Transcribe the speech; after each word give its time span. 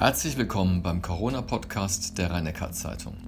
Herzlich 0.00 0.38
willkommen 0.38 0.82
beim 0.82 1.02
Corona-Podcast 1.02 2.16
der 2.16 2.30
rhein 2.30 2.50
zeitung 2.72 3.18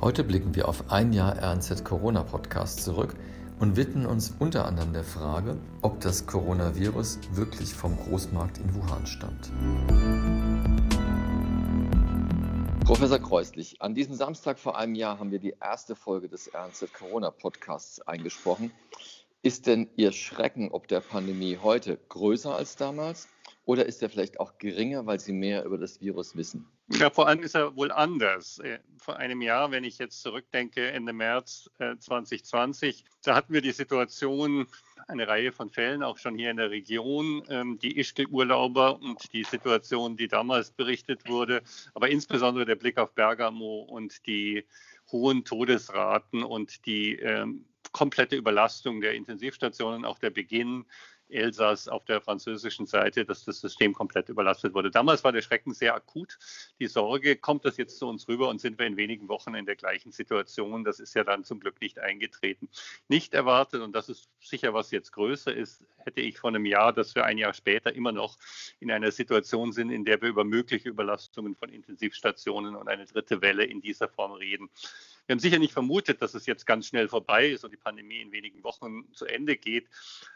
Heute 0.00 0.22
blicken 0.22 0.54
wir 0.54 0.68
auf 0.68 0.92
ein 0.92 1.12
Jahr 1.12 1.42
RNZ 1.42 1.82
Corona-Podcast 1.82 2.84
zurück 2.84 3.16
und 3.58 3.74
widmen 3.74 4.06
uns 4.06 4.32
unter 4.38 4.66
anderem 4.66 4.92
der 4.92 5.02
Frage, 5.02 5.58
ob 5.82 5.98
das 5.98 6.26
Coronavirus 6.28 7.18
wirklich 7.32 7.74
vom 7.74 7.98
Großmarkt 7.98 8.58
in 8.58 8.72
Wuhan 8.72 9.04
stammt. 9.04 9.50
Professor 12.84 13.18
Kreuslich, 13.18 13.82
an 13.82 13.96
diesem 13.96 14.14
Samstag 14.14 14.60
vor 14.60 14.78
einem 14.78 14.94
Jahr 14.94 15.18
haben 15.18 15.32
wir 15.32 15.40
die 15.40 15.56
erste 15.60 15.96
Folge 15.96 16.28
des 16.28 16.52
RNZ 16.54 16.92
Corona-Podcasts 16.92 18.00
eingesprochen. 18.06 18.70
Ist 19.44 19.66
denn 19.66 19.90
Ihr 19.96 20.12
Schrecken 20.12 20.70
ob 20.70 20.88
der 20.88 21.00
Pandemie 21.00 21.58
heute 21.62 21.98
größer 22.08 22.56
als 22.56 22.76
damals 22.76 23.28
oder 23.66 23.84
ist 23.84 24.02
er 24.02 24.08
vielleicht 24.08 24.40
auch 24.40 24.56
geringer, 24.56 25.04
weil 25.04 25.20
Sie 25.20 25.34
mehr 25.34 25.66
über 25.66 25.76
das 25.76 26.00
Virus 26.00 26.34
wissen? 26.34 26.66
Ja, 26.88 27.10
vor 27.10 27.28
allem 27.28 27.42
ist 27.42 27.54
er 27.54 27.76
wohl 27.76 27.92
anders. 27.92 28.58
Äh, 28.60 28.78
vor 28.96 29.18
einem 29.18 29.42
Jahr, 29.42 29.70
wenn 29.70 29.84
ich 29.84 29.98
jetzt 29.98 30.22
zurückdenke, 30.22 30.90
Ende 30.90 31.12
März 31.12 31.68
2020, 31.76 33.00
äh, 33.00 33.04
da 33.22 33.34
hatten 33.34 33.52
wir 33.52 33.60
die 33.60 33.72
Situation, 33.72 34.66
eine 35.08 35.28
Reihe 35.28 35.52
von 35.52 35.68
Fällen, 35.68 36.02
auch 36.02 36.16
schon 36.16 36.38
hier 36.38 36.50
in 36.50 36.56
der 36.56 36.70
Region, 36.70 37.42
ähm, 37.50 37.78
die 37.78 37.98
Ischgl-Urlauber 37.98 38.98
und 39.02 39.30
die 39.34 39.44
Situation, 39.44 40.16
die 40.16 40.28
damals 40.28 40.70
berichtet 40.70 41.28
wurde, 41.28 41.62
aber 41.92 42.08
insbesondere 42.08 42.64
der 42.64 42.76
Blick 42.76 42.96
auf 42.96 43.12
Bergamo 43.12 43.80
und 43.82 44.26
die 44.26 44.64
hohen 45.12 45.44
Todesraten 45.44 46.42
und 46.42 46.86
die 46.86 47.16
ähm, 47.16 47.66
komplette 47.92 48.36
Überlastung 48.36 49.00
der 49.00 49.14
Intensivstationen, 49.14 50.04
auch 50.04 50.18
der 50.18 50.30
Beginn 50.30 50.84
Elsass 51.28 51.88
auf 51.88 52.04
der 52.04 52.20
französischen 52.20 52.86
Seite, 52.86 53.24
dass 53.24 53.44
das 53.44 53.60
System 53.60 53.94
komplett 53.94 54.28
überlastet 54.28 54.74
wurde. 54.74 54.90
Damals 54.90 55.24
war 55.24 55.32
der 55.32 55.42
Schrecken 55.42 55.72
sehr 55.72 55.94
akut. 55.94 56.38
Die 56.78 56.86
Sorge, 56.86 57.36
kommt 57.36 57.64
das 57.64 57.76
jetzt 57.76 57.98
zu 57.98 58.06
uns 58.06 58.28
rüber 58.28 58.48
und 58.48 58.60
sind 58.60 58.78
wir 58.78 58.86
in 58.86 58.96
wenigen 58.96 59.28
Wochen 59.28 59.54
in 59.54 59.66
der 59.66 59.76
gleichen 59.76 60.12
Situation? 60.12 60.84
Das 60.84 61.00
ist 61.00 61.14
ja 61.14 61.24
dann 61.24 61.44
zum 61.44 61.60
Glück 61.60 61.80
nicht 61.80 61.98
eingetreten. 61.98 62.68
Nicht 63.08 63.34
erwartet, 63.34 63.82
und 63.82 63.94
das 63.94 64.08
ist 64.08 64.28
sicher, 64.40 64.74
was 64.74 64.90
jetzt 64.90 65.12
größer 65.12 65.54
ist, 65.54 65.84
hätte 65.96 66.20
ich 66.20 66.38
vor 66.38 66.48
einem 66.50 66.66
Jahr, 66.66 66.92
dass 66.92 67.14
wir 67.14 67.24
ein 67.24 67.38
Jahr 67.38 67.54
später 67.54 67.94
immer 67.94 68.12
noch 68.12 68.36
in 68.80 68.90
einer 68.90 69.10
Situation 69.10 69.72
sind, 69.72 69.90
in 69.90 70.04
der 70.04 70.20
wir 70.20 70.28
über 70.28 70.44
mögliche 70.44 70.88
Überlastungen 70.88 71.56
von 71.56 71.70
Intensivstationen 71.70 72.76
und 72.76 72.88
eine 72.88 73.06
dritte 73.06 73.40
Welle 73.40 73.64
in 73.64 73.80
dieser 73.80 74.08
Form 74.08 74.32
reden. 74.32 74.68
Wir 75.26 75.34
haben 75.34 75.40
sicher 75.40 75.58
nicht 75.58 75.72
vermutet, 75.72 76.20
dass 76.20 76.34
es 76.34 76.44
jetzt 76.44 76.66
ganz 76.66 76.86
schnell 76.86 77.08
vorbei 77.08 77.48
ist 77.48 77.64
und 77.64 77.72
die 77.72 77.78
Pandemie 77.78 78.20
in 78.20 78.32
wenigen 78.32 78.62
Wochen 78.62 79.10
zu 79.14 79.24
Ende 79.24 79.56
geht. 79.56 79.88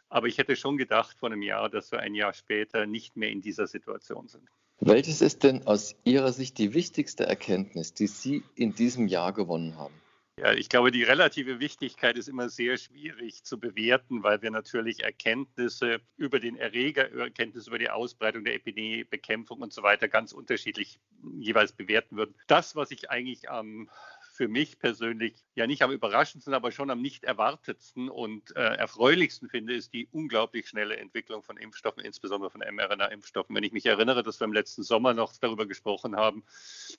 Aber 0.09 0.29
ich 0.29 0.39
hätte 0.39 0.57
schon 0.57 0.79
gedacht 0.79 1.19
vor 1.19 1.31
einem 1.31 1.43
Jahr, 1.43 1.69
dass 1.69 1.93
wir 1.93 2.01
ein 2.01 2.15
Jahr 2.15 2.33
später 2.33 2.87
nicht 2.87 3.15
mehr 3.15 3.29
in 3.29 3.43
dieser 3.43 3.67
Situation 3.67 4.29
sind. 4.29 4.49
Welches 4.81 5.21
ist 5.21 5.43
denn 5.43 5.67
aus 5.67 5.95
Ihrer 6.05 6.33
Sicht 6.33 6.57
die 6.57 6.73
wichtigste 6.73 7.27
Erkenntnis, 7.27 7.93
die 7.93 8.07
Sie 8.07 8.45
in 8.55 8.75
diesem 8.75 9.09
Jahr 9.09 9.35
gewonnen 9.35 9.77
haben? 9.77 9.95
Ja, 10.39 10.53
ich 10.53 10.69
glaube, 10.69 10.93
die 10.93 11.03
relative 11.03 11.59
Wichtigkeit 11.59 12.17
ist 12.17 12.29
immer 12.29 12.49
sehr 12.49 12.79
schwierig 12.79 13.43
zu 13.43 13.59
bewerten, 13.59 14.23
weil 14.23 14.41
wir 14.41 14.53
natürlich 14.53 15.03
Erkenntnisse 15.03 16.01
über 16.17 16.39
den 16.39 16.57
Erreger, 16.57 17.11
Erkenntnisse 17.11 17.71
über 17.71 17.79
die 17.79 17.91
Ausbreitung 17.91 18.45
der 18.45 18.55
Epidemie, 18.55 19.03
Bekämpfung 19.03 19.61
und 19.61 19.73
so 19.73 19.83
weiter 19.83 20.07
ganz 20.07 20.31
unterschiedlich 20.33 21.01
jeweils 21.41 21.73
bewerten 21.73 22.17
würden. 22.17 22.37
Das, 22.47 22.77
was 22.77 22.93
ich 22.93 23.11
eigentlich 23.11 23.51
am 23.51 23.91
für 24.39 24.47
mich 24.47 24.79
persönlich 24.79 25.35
ja 25.57 25.67
nicht 25.67 25.83
am 25.83 25.91
überraschendsten, 25.91 26.55
aber 26.55 26.71
schon 26.71 26.91
am 26.91 27.03
nicht 27.03 27.25
erwartetsten 27.25 28.09
und 28.09 28.55
äh, 28.55 28.61
erfreulichsten 28.61 29.49
finde, 29.49 29.75
ist 29.75 29.93
die 29.93 30.07
unglaublich 30.13 30.69
schnelle 30.69 30.97
Entwicklung 30.97 31.43
von 31.43 31.57
Impfstoffen, 31.57 32.05
insbesondere 32.05 32.49
von 32.49 32.61
mRNA-Impfstoffen. 32.61 33.57
Wenn 33.57 33.65
ich 33.65 33.73
mich 33.73 33.85
erinnere, 33.87 34.23
dass 34.23 34.39
wir 34.39 34.45
im 34.45 34.53
letzten 34.53 34.85
Sommer 34.85 35.13
noch 35.13 35.33
darüber 35.41 35.67
gesprochen 35.67 36.15
haben, 36.15 36.45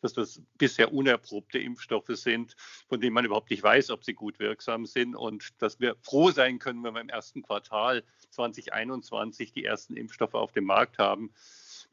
dass 0.02 0.12
das 0.12 0.42
bisher 0.58 0.94
unerprobte 0.94 1.60
Impfstoffe 1.60 2.10
sind, 2.10 2.58
von 2.90 3.00
denen 3.00 3.14
man 3.14 3.24
überhaupt 3.24 3.52
nicht 3.52 3.64
weiß, 3.64 3.92
ob 3.92 4.04
sie 4.04 4.14
gut 4.14 4.38
wirksam 4.40 4.86
sind 4.86 5.16
und 5.16 5.62
dass 5.62 5.80
wir 5.80 5.96
froh 6.02 6.32
sein 6.32 6.60
können, 6.60 6.84
wenn 6.84 6.94
wir 6.94 7.02
im 7.02 7.08
ersten 7.08 7.42
Quartal 7.42 8.04
2021 8.32 9.54
die 9.54 9.64
ersten 9.64 9.96
Impfstoffe 9.96 10.34
auf 10.34 10.52
dem 10.52 10.66
Markt 10.66 10.98
haben, 10.98 11.32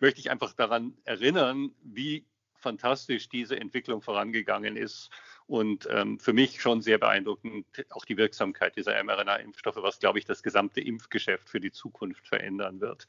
möchte 0.01 0.19
ich 0.19 0.29
einfach 0.29 0.55
daran 0.55 0.99
erinnern, 1.05 1.71
wie 1.85 2.25
fantastisch 2.67 3.29
diese 3.29 3.61
Entwicklung 3.61 4.03
vorangegangen 4.03 4.77
ist 4.77 5.11
und 5.47 5.87
ähm, 5.89 6.19
für 6.19 6.33
mich 6.33 6.61
schon 6.61 6.83
sehr 6.83 6.99
beeindruckend 6.99 7.65
auch 7.91 8.05
die 8.05 8.17
Wirksamkeit 8.17 8.75
dieser 8.75 9.01
mRNA-Impfstoffe, 9.05 9.77
was, 9.77 10.01
glaube 10.01 10.19
ich, 10.19 10.25
das 10.25 10.43
gesamte 10.43 10.81
Impfgeschäft 10.81 11.49
für 11.49 11.61
die 11.61 11.71
Zukunft 11.71 12.27
verändern 12.27 12.81
wird. 12.81 13.07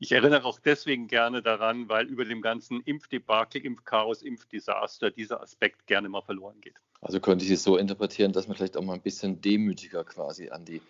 Ich 0.00 0.10
erinnere 0.10 0.44
auch 0.44 0.58
deswegen 0.58 1.06
gerne 1.06 1.40
daran, 1.40 1.88
weil 1.88 2.06
über 2.06 2.24
dem 2.24 2.42
ganzen 2.42 2.80
Impfdebakel, 2.80 3.64
Impfchaos, 3.64 4.22
Impfdesaster 4.22 5.12
dieser 5.12 5.40
Aspekt 5.40 5.86
gerne 5.86 6.08
mal 6.08 6.22
verloren 6.22 6.60
geht. 6.60 6.80
Also 7.02 7.18
könnte 7.18 7.44
ich 7.44 7.50
es 7.50 7.62
so 7.62 7.78
interpretieren, 7.78 8.32
dass 8.32 8.46
man 8.46 8.56
vielleicht 8.56 8.76
auch 8.76 8.82
mal 8.82 8.94
ein 8.94 9.00
bisschen 9.00 9.40
demütiger 9.40 10.04
quasi 10.04 10.50
an 10.50 10.66
die 10.66 10.82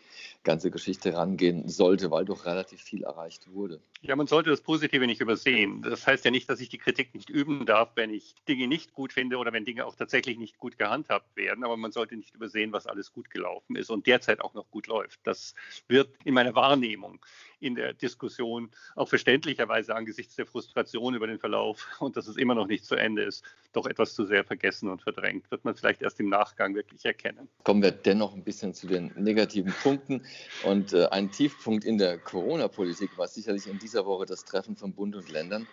ganze 0.43 0.71
Geschichte 0.71 1.15
rangehen 1.15 1.69
sollte, 1.69 2.11
weil 2.11 2.25
doch 2.25 2.47
relativ 2.47 2.81
viel 2.81 3.05
erreicht 3.05 3.53
wurde. 3.53 3.81
Ja, 4.03 4.17
man 4.17 4.27
sollte 4.27 4.51
das 4.51 4.63
Positive 4.63 5.07
nicht 5.07 5.21
übersehen. 5.21 5.83
Das 5.83 6.07
heißt 6.07 6.25
ja 6.25 6.31
nicht, 6.31 6.49
dass 6.49 6.61
ich 6.61 6.71
die 6.71 6.79
Kritik 6.79 7.15
nicht 7.15 7.29
üben 7.29 7.67
darf, 7.67 7.91
wenn 7.95 8.11
ich 8.11 8.35
Dinge 8.49 8.67
nicht 8.67 8.93
gut 8.93 9.13
finde 9.13 9.37
oder 9.37 9.53
wenn 9.53 9.65
Dinge 9.65 9.85
auch 9.85 9.95
tatsächlich 9.95 10.39
nicht 10.39 10.59
gut 10.59 10.79
gehandhabt 10.79 11.37
werden. 11.37 11.63
Aber 11.63 11.77
man 11.77 11.93
sollte 11.93 12.17
nicht 12.17 12.35
übersehen, 12.35 12.73
was 12.73 12.87
alles 12.87 13.13
gut 13.13 13.31
gelaufen 13.31 13.77
ist 13.77 13.91
und 13.91 14.07
derzeit 14.07 14.41
auch 14.41 14.55
noch 14.55 14.71
gut 14.71 14.87
läuft. 14.87 15.21
Das 15.25 15.55
wird 15.89 16.09
in 16.25 16.35
meiner 16.35 16.55
Wahrnehmung 16.55 17.21
in 17.61 17.75
der 17.75 17.93
Diskussion 17.93 18.71
auch 18.97 19.09
verständlicherweise 19.09 19.95
angesichts 19.95 20.35
der 20.35 20.47
Frustration 20.47 21.15
über 21.15 21.27
den 21.27 21.39
Verlauf 21.39 21.87
und 22.01 22.17
dass 22.17 22.27
es 22.27 22.37
immer 22.37 22.55
noch 22.55 22.67
nicht 22.67 22.87
zu 22.87 22.95
Ende 22.95 23.23
ist, 23.23 23.45
doch 23.73 23.87
etwas 23.87 24.15
zu 24.15 24.25
sehr 24.25 24.45
vergessen 24.45 24.89
und 24.89 25.03
verdrängt. 25.03 25.51
Wird 25.51 25.67
man 25.67 25.75
vielleicht 25.75 26.00
erst 26.03 26.21
im 26.21 26.29
Nachgang 26.29 26.75
wirklich 26.75 27.05
erkennen. 27.05 27.49
Kommen 27.65 27.83
wir 27.83 27.91
dennoch 27.91 28.35
ein 28.35 28.45
bisschen 28.45 28.75
zu 28.75 28.87
den 28.87 29.13
negativen 29.17 29.73
Punkten. 29.83 30.23
Und 30.65 30.93
äh, 30.93 31.07
ein 31.07 31.31
Tiefpunkt 31.31 31.85
in 31.85 31.99
der 31.99 32.19
Corona-Politik 32.19 33.17
war 33.17 33.29
sicherlich 33.29 33.67
in 33.67 33.79
dieser 33.79 34.07
Woche 34.07 34.27
das 34.27 34.45
Treffen 34.45 34.77
von 34.77 34.93
Bund 34.93 35.17
und 35.17 35.31
Ländern 35.31 35.67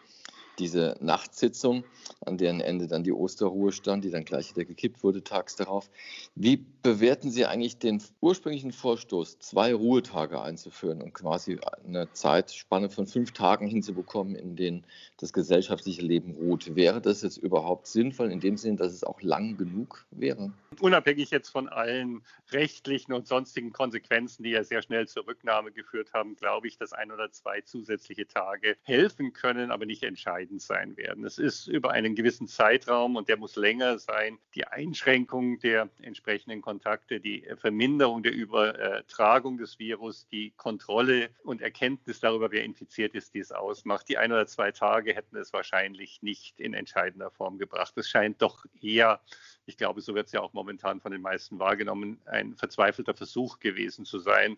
diese 0.60 0.96
Nachtsitzung, 1.00 1.84
an 2.26 2.38
deren 2.38 2.62
Ende 2.62 2.88
dann 2.88 3.04
die 3.04 3.12
Osterruhe 3.12 3.72
stand, 3.72 4.04
die 4.04 4.10
dann 4.10 4.26
gleich 4.26 4.56
wieder 4.56 4.66
gekippt 4.66 5.04
wurde 5.04 5.24
tags 5.24 5.56
darauf. 5.56 5.90
Wie 6.36 6.66
bewerten 6.84 7.32
Sie 7.32 7.46
eigentlich 7.46 7.78
den 7.78 8.02
ursprünglichen 8.22 8.72
Vorstoß, 8.72 9.40
zwei 9.40 9.74
Ruhetage 9.74 10.42
einzuführen 10.42 11.02
und 11.02 11.14
quasi 11.14 11.60
eine 11.86 12.12
Zeitspanne 12.14 12.90
von 12.90 13.08
fünf 13.08 13.32
Tagen 13.32 13.68
hinzubekommen, 13.68 14.36
in 14.36 14.56
denen 14.56 14.86
das 15.18 15.34
gesellschaftliche 15.34 16.02
Leben 16.02 16.32
ruht? 16.32 16.76
Wäre 16.76 17.02
das 17.02 17.22
jetzt 17.22 17.38
überhaupt 17.38 17.88
sinnvoll 17.88 18.32
in 18.32 18.40
dem 18.40 18.58
Sinne, 18.58 18.78
dass 18.78 18.94
es 18.94 19.04
auch 19.04 19.22
lang 19.22 19.58
genug 19.58 20.06
wäre? 20.12 20.54
Unabhängig 20.80 21.32
jetzt 21.32 21.50
von 21.50 21.68
allen 21.70 22.24
rechtlichen 22.52 23.14
und 23.14 23.28
sonstigen 23.28 23.72
Konsequenzen, 23.72 24.44
die 24.44 24.52
ja 24.52 24.64
sehr 24.64 24.82
schnell 24.82 25.08
zur 25.08 25.28
Rücknahme 25.28 25.72
geführt 25.72 26.14
haben, 26.14 26.36
glaube 26.36 26.68
ich, 26.68 26.78
dass 26.78 26.94
ein 26.94 27.12
oder 27.12 27.32
zwei 27.32 27.62
zusätzliche 27.62 28.28
Tage 28.28 28.78
helfen 28.84 29.34
können, 29.34 29.72
aber 29.72 29.86
nicht 29.86 30.04
entscheiden 30.04 30.47
entscheidend 30.48 30.62
sein 30.62 30.98
werden. 30.98 31.26
Es 31.26 31.38
ist 31.38 31.68
über 31.68 31.92
einen 31.92 32.16
gewissen 32.16 32.48
Zeitraum 32.48 33.16
und 33.16 33.28
der 33.28 33.38
muss 33.38 33.56
länger 33.56 34.00
sein. 34.00 34.40
Die 34.56 34.66
Einschränkung 34.66 35.60
der 35.60 35.90
entsprechenden 36.02 36.62
Kontakte, 36.62 37.20
die 37.20 37.46
Verminderung 37.58 38.24
der 38.24 38.34
Übertragung 38.34 39.58
des 39.58 39.80
Virus, 39.80 40.28
die 40.30 40.52
Kontrolle 40.52 41.30
und 41.44 41.62
Erkenntnis 41.62 42.20
darüber, 42.20 42.52
wer 42.52 42.64
infiziert 42.64 43.16
ist, 43.16 43.34
die 43.34 43.40
es 43.40 43.52
ausmacht. 43.52 44.08
Die 44.10 44.18
ein 44.18 44.32
oder 44.32 44.48
zwei 44.48 44.72
Tage 44.72 45.14
hätten 45.14 45.38
es 45.38 45.54
wahrscheinlich 45.54 46.22
nicht 46.22 46.60
in 46.60 46.74
entscheidender 46.74 47.32
Form 47.32 47.58
gebracht. 47.58 47.98
Es 47.98 48.10
scheint 48.10 48.42
doch 48.42 48.66
eher 48.82 49.22
ich 49.68 49.78
glaube, 49.78 50.00
so 50.02 50.16
wird 50.16 50.28
es 50.28 50.32
ja 50.32 50.40
auch 50.40 50.54
momentan 50.54 51.02
von 51.02 51.12
den 51.12 51.22
meisten 51.22 51.60
wahrgenommen, 51.60 52.22
ein 52.26 52.56
verzweifelter 52.56 53.14
Versuch 53.14 53.60
gewesen 53.60 54.06
zu 54.06 54.18
sein, 54.18 54.58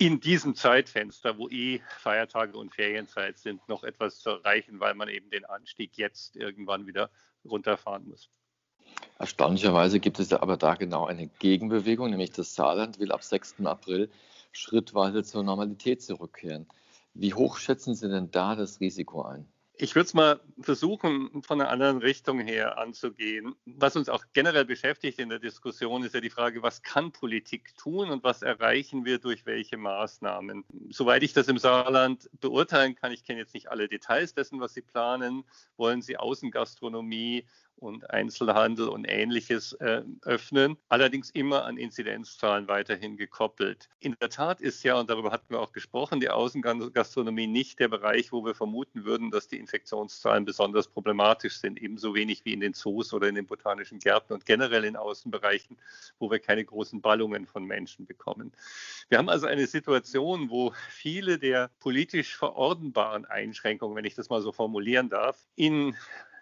in 0.00 0.18
diesem 0.18 0.54
Zeitfenster, 0.54 1.36
wo 1.36 1.46
eh 1.50 1.82
Feiertage 1.98 2.56
und 2.56 2.74
Ferienzeit 2.74 3.38
sind, 3.38 3.68
noch 3.68 3.84
etwas 3.84 4.18
zu 4.18 4.30
erreichen, 4.30 4.80
weil 4.80 4.94
man 4.94 5.08
eben 5.10 5.28
den 5.28 5.44
Anstieg 5.44 5.98
jetzt 5.98 6.36
irgendwann 6.36 6.86
wieder 6.86 7.10
runterfahren 7.44 8.08
muss. 8.08 8.30
Erstaunlicherweise 9.18 10.00
gibt 10.00 10.18
es 10.18 10.32
aber 10.32 10.56
da 10.56 10.74
genau 10.74 11.04
eine 11.04 11.26
Gegenbewegung, 11.26 12.08
nämlich 12.08 12.32
das 12.32 12.54
Saarland 12.54 12.98
will 12.98 13.12
ab 13.12 13.22
6. 13.22 13.66
April 13.66 14.10
schrittweise 14.52 15.22
zur 15.22 15.42
Normalität 15.42 16.00
zurückkehren. 16.00 16.66
Wie 17.12 17.34
hoch 17.34 17.58
schätzen 17.58 17.94
Sie 17.94 18.08
denn 18.08 18.30
da 18.30 18.56
das 18.56 18.80
Risiko 18.80 19.22
ein? 19.22 19.46
Ich 19.82 19.94
würde 19.94 20.06
es 20.06 20.12
mal 20.12 20.40
versuchen, 20.60 21.42
von 21.42 21.58
einer 21.58 21.70
anderen 21.70 21.98
Richtung 21.98 22.38
her 22.38 22.76
anzugehen. 22.76 23.54
Was 23.64 23.96
uns 23.96 24.10
auch 24.10 24.26
generell 24.34 24.66
beschäftigt 24.66 25.18
in 25.18 25.30
der 25.30 25.38
Diskussion, 25.38 26.04
ist 26.04 26.14
ja 26.14 26.20
die 26.20 26.28
Frage, 26.28 26.62
was 26.62 26.82
kann 26.82 27.12
Politik 27.12 27.74
tun 27.78 28.10
und 28.10 28.22
was 28.22 28.42
erreichen 28.42 29.06
wir 29.06 29.18
durch 29.18 29.46
welche 29.46 29.78
Maßnahmen? 29.78 30.66
Soweit 30.90 31.22
ich 31.22 31.32
das 31.32 31.48
im 31.48 31.56
Saarland 31.56 32.28
beurteilen 32.40 32.94
kann, 32.94 33.10
ich 33.10 33.24
kenne 33.24 33.38
jetzt 33.38 33.54
nicht 33.54 33.70
alle 33.70 33.88
Details 33.88 34.34
dessen, 34.34 34.60
was 34.60 34.74
Sie 34.74 34.82
planen, 34.82 35.44
wollen 35.78 36.02
Sie 36.02 36.18
Außengastronomie 36.18 37.46
und 37.80 38.10
Einzelhandel 38.10 38.88
und 38.88 39.04
ähnliches 39.04 39.72
äh, 39.74 40.02
öffnen, 40.22 40.76
allerdings 40.88 41.30
immer 41.30 41.64
an 41.64 41.76
Inzidenzzahlen 41.76 42.68
weiterhin 42.68 43.16
gekoppelt. 43.16 43.88
In 44.00 44.16
der 44.20 44.28
Tat 44.28 44.60
ist 44.60 44.82
ja, 44.82 44.98
und 44.98 45.10
darüber 45.10 45.30
hatten 45.30 45.50
wir 45.50 45.60
auch 45.60 45.72
gesprochen, 45.72 46.20
die 46.20 46.30
Außengastronomie 46.30 47.46
nicht 47.46 47.80
der 47.80 47.88
Bereich, 47.88 48.32
wo 48.32 48.44
wir 48.44 48.54
vermuten 48.54 49.04
würden, 49.04 49.30
dass 49.30 49.48
die 49.48 49.58
Infektionszahlen 49.58 50.44
besonders 50.44 50.88
problematisch 50.88 51.58
sind, 51.58 51.80
ebenso 51.80 52.14
wenig 52.14 52.44
wie 52.44 52.52
in 52.52 52.60
den 52.60 52.74
Zoos 52.74 53.12
oder 53.12 53.28
in 53.28 53.34
den 53.34 53.46
botanischen 53.46 53.98
Gärten 53.98 54.32
und 54.32 54.44
generell 54.46 54.84
in 54.84 54.96
Außenbereichen, 54.96 55.76
wo 56.18 56.30
wir 56.30 56.38
keine 56.38 56.64
großen 56.64 57.00
Ballungen 57.00 57.46
von 57.46 57.64
Menschen 57.64 58.06
bekommen. 58.06 58.52
Wir 59.08 59.18
haben 59.18 59.28
also 59.28 59.46
eine 59.46 59.66
Situation, 59.66 60.50
wo 60.50 60.72
viele 60.90 61.38
der 61.38 61.70
politisch 61.80 62.36
verordnbaren 62.36 63.24
Einschränkungen, 63.24 63.96
wenn 63.96 64.04
ich 64.04 64.14
das 64.14 64.28
mal 64.28 64.42
so 64.42 64.52
formulieren 64.52 65.08
darf, 65.08 65.46
in 65.56 65.96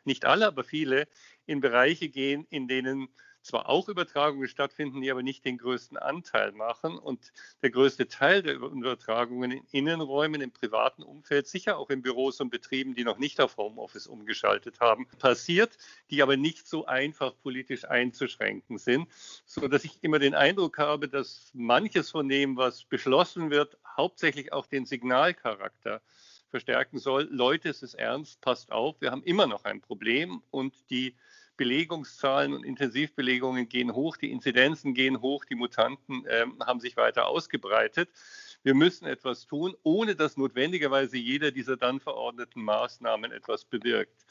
nicht 0.09 0.25
alle, 0.25 0.49
aber 0.49 0.65
viele, 0.65 1.07
in 1.47 1.61
Bereiche 1.61 2.09
gehen, 2.09 2.47
in 2.51 2.67
denen 2.67 3.09
zwar 3.43 3.69
auch 3.69 3.89
Übertragungen 3.89 4.49
stattfinden, 4.49 5.01
die 5.01 5.11
aber 5.11 5.23
nicht 5.23 5.45
den 5.45 5.59
größten 5.59 5.97
Anteil 5.97 6.53
machen. 6.53 6.99
Und 6.99 7.33
der 7.63 7.71
größte 7.71 8.09
Teil 8.09 8.43
der 8.43 8.57
Übertragungen 8.57 9.51
in 9.51 9.65
Innenräumen, 9.71 10.41
im 10.41 10.51
privaten 10.51 11.03
Umfeld, 11.03 11.47
sicher 11.47 11.79
auch 11.79 11.91
in 11.91 12.03
Büros 12.03 12.41
und 12.41 12.51
Betrieben, 12.51 12.95
die 12.95 13.05
noch 13.05 13.19
nicht 13.19 13.41
auf 13.41 13.57
Homeoffice 13.57 14.07
umgeschaltet 14.07 14.81
haben, 14.81 15.07
passiert, 15.19 15.77
die 16.11 16.23
aber 16.23 16.37
nicht 16.37 16.67
so 16.67 16.87
einfach 16.87 17.35
politisch 17.43 17.85
einzuschränken 17.85 18.79
sind, 18.79 19.09
sodass 19.47 19.85
ich 19.85 20.03
immer 20.03 20.19
den 20.19 20.35
Eindruck 20.35 20.79
habe, 20.79 21.09
dass 21.09 21.51
manches 21.55 22.11
von 22.11 22.29
dem, 22.29 22.57
was 22.57 22.85
beschlossen 22.85 23.51
wird, 23.51 23.79
hauptsächlich 23.97 24.53
auch 24.53 24.67
den 24.67 24.85
Signalcharakter 24.85 26.03
verstärken 26.51 26.99
soll. 26.99 27.29
Leute, 27.31 27.69
es 27.69 27.83
ist 27.83 27.95
ernst, 27.95 28.41
passt 28.41 28.73
auf, 28.73 29.01
wir 29.01 29.11
haben 29.11 29.23
immer 29.23 29.47
noch 29.47 29.65
ein 29.65 29.81
Problem 29.81 30.43
und 30.51 30.75
die 30.91 31.15
Belegungszahlen 31.57 32.55
und 32.55 32.65
Intensivbelegungen 32.65 33.69
gehen 33.69 33.93
hoch, 33.93 34.17
die 34.17 34.31
Inzidenzen 34.31 34.95
gehen 34.95 35.21
hoch, 35.21 35.45
die 35.45 35.57
Mutanten 35.57 36.25
äh, 36.27 36.47
haben 36.65 36.81
sich 36.81 36.97
weiter 36.97 37.27
ausgebreitet. 37.27 38.09
Wir 38.69 38.75
müssen 38.75 39.07
etwas 39.07 39.47
tun, 39.47 39.75
ohne 39.83 40.15
dass 40.15 40.37
notwendigerweise 40.37 41.17
jeder 41.17 41.53
dieser 41.53 41.79
dann 41.79 42.01
verordneten 42.01 42.63
Maßnahmen 42.63 43.33
etwas 43.33 43.65
bewirkt. 43.65 44.27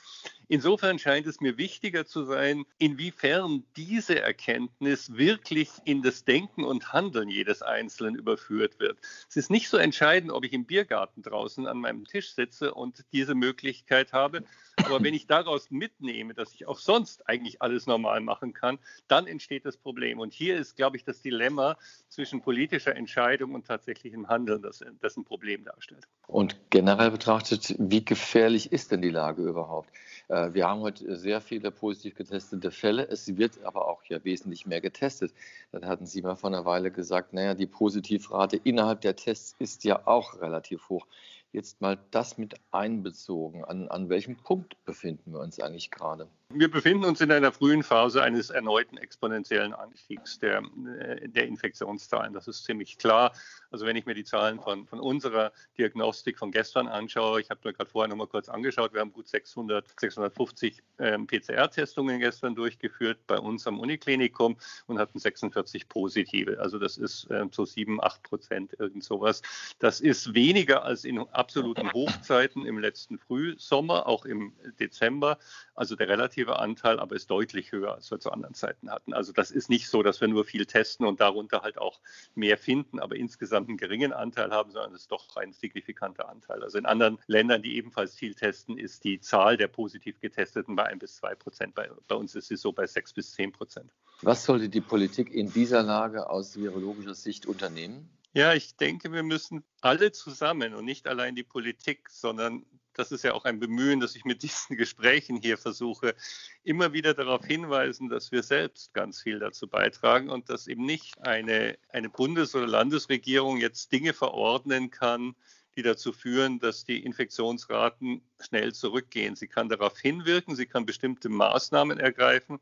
Insofern 0.48 1.00
scheint 1.00 1.26
es 1.26 1.42
mir 1.42 1.58
wichtiger 1.58 2.06
zu 2.06 2.24
sein, 2.24 2.64
inwiefern 2.78 3.64
diese 3.76 4.22
Erkenntnis 4.22 5.18
wirklich 5.18 5.72
in 5.86 6.04
das 6.04 6.24
Denken 6.24 6.64
und 6.66 6.94
Handeln 6.94 7.30
jedes 7.30 7.64
Einzelnen 7.64 8.14
überführt 8.14 8.80
wird. 8.80 9.00
Es 9.28 9.38
ist 9.38 9.50
nicht 9.50 9.70
so 9.70 9.78
entscheidend, 9.78 10.32
ob 10.32 10.46
ich 10.46 10.54
im 10.54 10.66
Biergarten 10.66 11.24
draußen 11.24 11.66
an 11.66 11.80
meinem 11.80 12.06
Tisch 12.06 12.36
sitze 12.36 12.76
und 12.76 13.06
diese 13.14 13.34
Möglichkeit 13.34 14.14
habe, 14.14 14.44
aber 14.78 15.04
wenn 15.04 15.16
ich 15.16 15.26
daraus 15.26 15.72
mitnehme, 15.72 16.36
dass 16.36 16.54
ich 16.54 16.68
auch 16.68 16.78
sonst 16.78 17.28
eigentlich 17.28 17.62
alles 17.62 17.88
normal 17.88 18.22
machen 18.22 18.54
kann, 18.54 18.78
dann 19.08 19.26
entsteht 19.26 19.66
das 19.66 19.76
Problem. 19.76 20.20
Und 20.20 20.34
hier 20.34 20.58
ist, 20.58 20.76
glaube 20.76 20.96
ich, 20.98 21.04
das 21.04 21.22
Dilemma 21.22 21.78
zwischen 22.08 22.42
politischer 22.42 22.96
Entscheidung 22.96 23.56
und 23.56 23.66
tatsächlichem 23.66 24.27
Handeln, 24.28 24.62
das, 24.62 24.84
das 25.02 25.18
ein 25.18 25.24
Problem 25.24 25.64
darstellt. 25.64 26.08
Und 26.28 26.58
generell 26.70 27.12
betrachtet, 27.12 27.76
wie 27.80 28.04
gefährlich 28.04 28.72
ist 28.72 28.92
denn 28.92 29.02
die 29.02 29.10
Lage 29.10 29.44
überhaupt? 29.44 29.90
Äh, 30.28 30.54
wir 30.54 30.68
haben 30.68 30.82
heute 30.82 31.16
sehr 31.16 31.42
viele 31.42 31.72
positiv 31.72 32.16
getestete 32.16 32.72
Fälle. 32.72 33.08
Es 33.08 33.38
wird 33.38 33.64
aber 33.64 33.88
auch 33.88 34.04
ja 34.06 34.24
wesentlich 34.24 34.66
mehr 34.66 34.82
getestet. 34.82 35.34
Dann 35.72 35.86
hatten 35.86 36.06
Sie 36.06 36.22
mal 36.22 36.36
vor 36.36 36.50
einer 36.50 36.66
Weile 36.66 36.92
gesagt, 36.92 37.34
naja, 37.34 37.54
die 37.54 37.68
Positivrate 37.68 38.58
innerhalb 38.58 39.02
der 39.02 39.16
Tests 39.16 39.56
ist 39.60 39.84
ja 39.84 40.06
auch 40.06 40.42
relativ 40.42 40.90
hoch 40.90 41.08
jetzt 41.54 41.82
mal 41.82 41.98
das 42.12 42.38
mit 42.38 42.56
einbezogen. 42.72 43.66
An, 43.66 43.88
an 43.88 44.10
welchem 44.10 44.36
Punkt 44.36 44.84
befinden 44.86 45.34
wir 45.34 45.40
uns 45.40 45.60
eigentlich 45.60 45.92
gerade? 45.92 46.28
Wir 46.54 46.72
befinden 46.72 47.04
uns 47.04 47.20
in 47.20 47.30
einer 47.30 47.52
frühen 47.52 47.84
Phase 47.84 48.24
eines 48.24 48.50
erneuten 48.52 48.96
exponentiellen 48.96 49.74
Anstiegs 49.74 50.40
der, 50.40 50.64
äh, 50.98 51.28
der 51.28 51.46
Infektionszahlen. 51.46 52.32
Das 52.34 52.48
ist 52.48 52.64
ziemlich 52.64 52.98
klar. 52.98 53.34
Also 53.70 53.86
wenn 53.86 53.98
ich 53.98 54.06
mir 54.06 54.14
die 54.14 54.24
Zahlen 54.24 54.62
von, 54.62 54.88
von 54.88 55.02
unserer 55.02 55.52
Diagnostik 55.78 56.40
von 56.40 56.52
gestern 56.52 56.88
anschaue, 56.88 57.42
ich 57.42 57.50
habe 57.50 57.60
mir 57.66 57.74
gerade 57.74 57.90
vorher 57.90 58.08
noch 58.08 58.16
mal 58.16 58.28
kurz 58.28 58.48
angeschaut, 58.48 58.94
wir 58.94 59.02
haben 59.02 59.12
gut 59.12 59.28
600, 59.28 59.88
650 60.00 60.82
ähm, 61.00 61.28
PCR-Testungen 61.28 62.22
gestern 62.22 62.56
durchgeführt 62.56 63.20
bei 63.28 63.38
uns 63.38 63.68
am 63.68 63.78
Uniklinikum 63.82 64.56
und 64.86 65.00
hatten 65.00 65.20
46 65.20 65.90
positive. 65.90 66.62
Also 66.62 66.80
das 66.80 66.98
ist 66.98 67.30
äh, 67.30 67.46
so 67.52 67.66
7, 67.66 68.02
8 68.02 68.24
Prozent, 68.24 68.76
irgend 68.80 69.04
sowas. 69.04 69.42
Das 69.80 70.00
ist 70.00 70.34
weniger 70.34 70.84
als 70.84 71.04
in 71.04 71.20
absoluten 71.20 71.92
Hochzeiten 71.92 72.66
im 72.66 72.80
letzten 72.80 73.20
Frühsommer, 73.20 74.08
auch 74.08 74.24
im 74.24 74.54
Dezember. 74.80 75.40
Also 75.76 75.98
der 75.98 76.08
relative 76.38 76.60
Anteil, 76.60 77.00
aber 77.00 77.16
ist 77.16 77.30
deutlich 77.30 77.72
höher, 77.72 77.96
als 77.96 78.12
wir 78.12 78.20
zu 78.20 78.32
anderen 78.32 78.54
Zeiten 78.54 78.92
hatten. 78.92 79.14
Also 79.14 79.32
das 79.32 79.52
ist 79.52 79.70
nicht 79.70 79.90
so, 79.90 80.04
dass 80.04 80.22
wir 80.22 80.28
nur 80.28 80.46
viel 80.46 80.66
testen 80.66 81.06
und 81.06 81.20
darunter 81.20 81.62
halt 81.62 81.78
auch 81.78 82.00
mehr 82.36 82.58
finden, 82.58 83.00
aber 83.00 83.16
insgesamt 83.16 83.70
einen 83.70 83.78
geringen 83.78 84.14
Anteil 84.14 84.52
haben, 84.52 84.72
sondern 84.72 84.94
es 84.94 85.02
ist 85.02 85.12
doch 85.12 85.36
ein 85.36 85.54
signifikanter 85.54 86.30
Anteil. 86.30 86.64
Also 86.64 86.78
in 86.78 86.86
anderen 86.86 87.18
Ländern, 87.28 87.62
die 87.62 87.76
ebenfalls 87.76 88.16
viel 88.16 88.34
testen, 88.34 88.78
ist 88.78 89.04
die 89.04 89.20
Zahl 89.20 89.58
der 89.58 89.68
positiv 89.68 90.20
Getesteten 90.20 90.76
bei 90.76 90.86
ein 90.86 91.00
bis 91.00 91.16
zwei 91.16 91.36
Prozent. 91.36 91.76
Bei, 91.76 91.90
bei 92.08 92.16
uns 92.16 92.36
ist 92.36 92.48
sie 92.48 92.58
so 92.58 92.72
bei 92.72 92.86
sechs 92.88 93.14
bis 93.14 93.34
zehn 93.34 93.52
Prozent. 93.52 93.92
Was 94.22 94.46
sollte 94.46 94.70
die 94.70 94.82
Politik 94.82 95.34
in 95.34 95.52
dieser 95.52 95.84
Lage 95.84 96.30
aus 96.30 96.58
virologischer 96.58 97.16
Sicht 97.16 97.46
unternehmen? 97.46 98.10
Ja, 98.34 98.54
ich 98.54 98.76
denke, 98.76 99.12
wir 99.12 99.24
müssen 99.24 99.64
alle 99.82 100.12
zusammen 100.12 100.76
und 100.76 100.86
nicht 100.86 101.08
allein 101.08 101.36
die 101.36 101.44
Politik, 101.44 102.10
sondern 102.10 102.66
das 102.98 103.12
ist 103.12 103.24
ja 103.24 103.34
auch 103.34 103.46
ein 103.46 103.60
Bemühen, 103.60 104.00
das 104.00 104.16
ich 104.16 104.26
mit 104.26 104.44
diesen 104.44 104.78
Gesprächen 104.78 105.38
hier 105.38 105.58
versuche, 105.58 106.16
immer 106.64 106.94
wieder 106.94 107.14
darauf 107.14 107.46
hinweisen, 107.46 108.10
dass 108.10 108.32
wir 108.32 108.44
selbst 108.44 108.94
ganz 108.94 109.22
viel 109.22 109.40
dazu 109.40 109.68
beitragen 109.68 110.30
und 110.30 110.50
dass 110.50 110.68
eben 110.68 110.86
nicht 110.86 111.18
eine, 111.20 111.78
eine 111.90 112.10
Bundes- 112.10 112.56
oder 112.56 112.68
Landesregierung 112.68 113.58
jetzt 113.58 113.92
Dinge 113.92 114.14
verordnen 114.14 114.90
kann, 114.90 115.36
die 115.76 115.84
dazu 115.84 116.12
führen, 116.12 116.60
dass 116.60 116.86
die 116.86 117.04
Infektionsraten 117.04 118.22
schnell 118.42 118.74
zurückgehen. 118.74 119.36
Sie 119.36 119.48
kann 119.48 119.70
darauf 119.70 119.98
hinwirken, 120.00 120.56
sie 120.56 120.66
kann 120.66 120.88
bestimmte 120.88 121.30
Maßnahmen 121.30 122.00
ergreifen, 122.00 122.60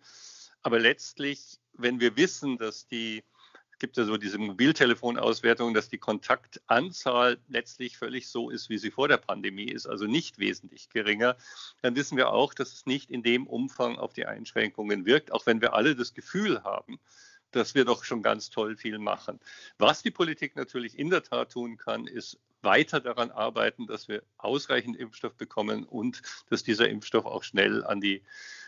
aber 0.61 0.79
letztlich, 0.79 1.59
wenn 1.73 1.99
wir 1.99 2.17
wissen, 2.17 2.57
dass 2.57 2.87
die 2.87 3.23
es 3.75 3.79
gibt 3.79 3.97
ja 3.97 4.05
so 4.05 4.15
diese 4.15 4.37
Mobiltelefonauswertung, 4.37 5.73
dass 5.73 5.89
die 5.89 5.97
Kontaktanzahl 5.97 7.37
letztlich 7.49 7.97
völlig 7.97 8.29
so 8.29 8.49
ist, 8.49 8.69
wie 8.69 8.77
sie 8.77 8.89
vor 8.89 9.09
der 9.09 9.17
Pandemie 9.17 9.65
ist, 9.65 9.85
also 9.85 10.05
nicht 10.05 10.39
wesentlich 10.39 10.89
geringer. 10.89 11.35
Dann 11.81 11.93
wissen 11.97 12.15
wir 12.15 12.29
auch, 12.29 12.53
dass 12.53 12.71
es 12.71 12.85
nicht 12.85 13.11
in 13.11 13.21
dem 13.21 13.45
Umfang 13.45 13.97
auf 13.97 14.13
die 14.13 14.27
Einschränkungen 14.27 15.05
wirkt, 15.05 15.33
auch 15.33 15.45
wenn 15.45 15.59
wir 15.59 15.73
alle 15.73 15.93
das 15.93 16.13
Gefühl 16.13 16.63
haben, 16.63 17.01
dass 17.51 17.75
wir 17.75 17.83
doch 17.83 18.05
schon 18.05 18.23
ganz 18.23 18.49
toll 18.49 18.77
viel 18.77 18.97
machen. 18.97 19.41
Was 19.77 20.01
die 20.01 20.11
Politik 20.11 20.55
natürlich 20.55 20.97
in 20.97 21.09
der 21.09 21.23
Tat 21.23 21.51
tun 21.51 21.75
kann, 21.75 22.07
ist 22.07 22.39
weiter 22.61 23.01
daran 23.01 23.29
arbeiten, 23.29 23.87
dass 23.87 24.07
wir 24.07 24.23
ausreichend 24.37 24.95
Impfstoff 24.95 25.35
bekommen 25.35 25.83
und 25.83 26.21
dass 26.49 26.63
dieser 26.63 26.87
Impfstoff 26.87 27.25
auch 27.25 27.43
schnell 27.43 27.83
an 27.83 27.99
die 27.99 28.23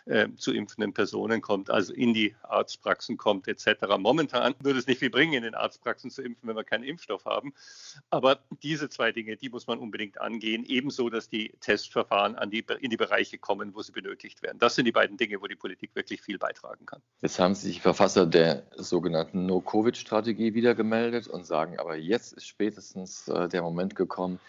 äh, 0.07 0.27
zu 0.35 0.53
impfenden 0.53 0.93
Personen 0.93 1.41
kommt, 1.41 1.69
also 1.69 1.93
in 1.93 2.13
die 2.13 2.35
Arztpraxen 2.43 3.17
kommt 3.17 3.47
etc. 3.47 3.67
Momentan 3.97 4.55
würde 4.59 4.79
es 4.79 4.87
nicht 4.87 4.99
viel 4.99 5.09
bringen, 5.09 5.33
in 5.33 5.43
den 5.43 5.55
Arztpraxen 5.55 6.09
zu 6.09 6.21
impfen, 6.21 6.47
wenn 6.47 6.55
wir 6.55 6.63
keinen 6.63 6.83
Impfstoff 6.83 7.25
haben. 7.25 7.53
Aber 8.09 8.39
diese 8.63 8.89
zwei 8.89 9.11
Dinge, 9.11 9.37
die 9.37 9.49
muss 9.49 9.67
man 9.67 9.79
unbedingt 9.79 10.19
angehen, 10.19 10.65
ebenso, 10.65 11.09
dass 11.09 11.29
die 11.29 11.53
Testverfahren 11.59 12.35
an 12.35 12.49
die, 12.49 12.65
in 12.79 12.89
die 12.89 12.97
Bereiche 12.97 13.37
kommen, 13.37 13.75
wo 13.75 13.81
sie 13.81 13.91
benötigt 13.91 14.41
werden. 14.41 14.59
Das 14.59 14.75
sind 14.75 14.85
die 14.85 14.91
beiden 14.91 15.17
Dinge, 15.17 15.41
wo 15.41 15.47
die 15.47 15.55
Politik 15.55 15.91
wirklich 15.93 16.21
viel 16.21 16.37
beitragen 16.37 16.85
kann. 16.85 17.01
Jetzt 17.21 17.39
haben 17.39 17.55
sich 17.55 17.81
Verfasser 17.81 18.25
der 18.25 18.63
sogenannten 18.75 19.45
No-Covid-Strategie 19.45 20.53
wieder 20.53 20.75
gemeldet 20.75 21.27
und 21.27 21.45
sagen, 21.45 21.79
aber 21.79 21.95
jetzt 21.95 22.33
ist 22.33 22.47
spätestens 22.47 23.27
äh, 23.27 23.47
der 23.49 23.61
Moment 23.61 23.95
gekommen, 23.95 24.39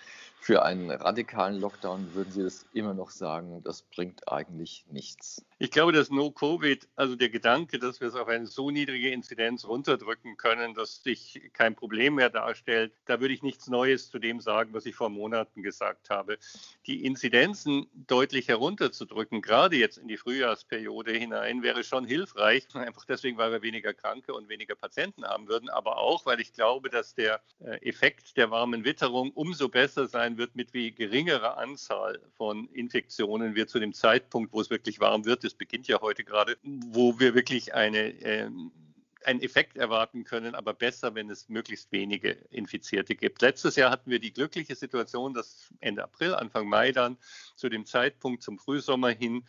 für 0.49 0.63
einen 0.63 0.91
radikalen 0.91 1.61
Lockdown 1.61 2.15
würden 2.15 2.33
Sie 2.33 2.43
das 2.43 2.65
immer 2.73 2.95
noch 2.95 3.11
sagen, 3.11 3.63
das 3.65 3.83
bringt 3.83 4.33
eigentlich 4.33 4.87
nichts. 4.91 5.45
Ich 5.59 5.71
glaube, 5.71 5.93
dass 5.93 6.09
No-Covid, 6.09 6.89
also 6.97 7.17
der 7.17 7.29
Gedanke, 7.29 7.79
dass 7.79 8.01
wir 8.01 8.09
es 8.09 8.15
auf 8.15 8.29
eine 8.29 8.47
so 8.47 8.71
niedrige 8.71 9.11
Inzidenz 9.11 9.67
runterdrücken 9.67 10.39
können, 10.39 10.73
dass 10.73 11.03
sich 11.03 11.51
kein 11.53 11.75
Problem 11.75 12.15
mehr 12.15 12.31
darstellt, 12.31 12.93
da 13.05 13.21
würde 13.21 13.35
ich 13.35 13.43
nichts 13.43 13.69
Neues 13.69 14.09
zu 14.09 14.19
dem 14.19 14.41
sagen, 14.41 14.73
was 14.73 14.87
ich 14.87 14.95
vor 14.95 15.11
Monaten 15.11 15.63
gesagt 15.63 16.09
habe. 16.09 16.39
Die 16.87 17.05
Inzidenzen 17.05 17.87
deutlich 18.07 18.49
herunterzudrücken, 18.49 19.43
gerade 19.43 19.77
jetzt 19.77 19.99
in 19.99 20.09
die 20.09 20.17
Frühjahrsperiode 20.17 21.13
hinein, 21.13 21.63
wäre 21.63 21.85
schon 21.85 22.07
hilfreich. 22.07 22.67
Einfach 22.73 23.05
deswegen, 23.05 23.37
weil 23.37 23.53
wir 23.53 23.61
weniger 23.61 23.93
Kranke 23.93 24.33
und 24.33 24.49
weniger 24.49 24.77
Patienten 24.77 25.27
haben 25.27 25.47
würden, 25.47 25.69
aber 25.69 25.99
auch, 25.99 26.25
weil 26.25 26.41
ich 26.41 26.55
glaube, 26.55 26.89
dass 26.89 27.15
der 27.15 27.43
äh, 27.61 27.87
Effekt 27.87 28.39
der 28.39 28.51
warmen 28.51 28.87
Witterung 28.87 29.33
umso 29.33 29.69
besser 29.69 30.07
sein 30.07 30.38
wird, 30.39 30.57
mit 30.57 30.73
wie 30.73 30.93
geringerer 30.93 31.59
Anzahl 31.59 32.21
von 32.37 32.69
Infektionen 32.69 33.55
wir 33.55 33.67
zu 33.67 33.79
dem 33.79 33.93
Zeitpunkt, 33.93 34.53
wo 34.53 34.61
es 34.61 34.71
wirklich 34.71 35.01
warm 35.01 35.25
wird, 35.25 35.45
das 35.45 35.55
beginnt 35.55 35.89
ja 35.89 36.01
heute 36.01 36.25
gerade, 36.25 36.57
wo 36.63 37.19
wir 37.19 37.35
wirklich 37.35 37.75
eine 37.75 38.09
äh, 38.23 38.51
einen 39.25 39.41
Effekt 39.41 39.77
erwarten 39.77 40.25
können, 40.25 40.55
aber 40.55 40.75
besser, 40.75 41.15
wenn 41.15 41.31
es 41.31 41.49
möglichst 41.49 41.93
wenige 41.93 42.31
Infizierte 42.51 43.15
gibt. 43.15 43.43
Letztes 43.43 43.77
Jahr 43.77 43.91
hatten 43.91 44.11
wir 44.11 44.21
die 44.21 44.33
glückliche 44.33 44.75
Situation, 44.75 45.35
dass 45.35 45.69
Ende 45.81 46.05
April, 46.05 46.35
Anfang 46.35 46.69
Mai 46.69 46.93
dann 46.93 47.19
zu 47.57 47.69
dem 47.69 47.85
Zeitpunkt 47.85 48.43
zum 48.43 48.59
Frühsommer 48.59 49.11
hin 49.11 49.45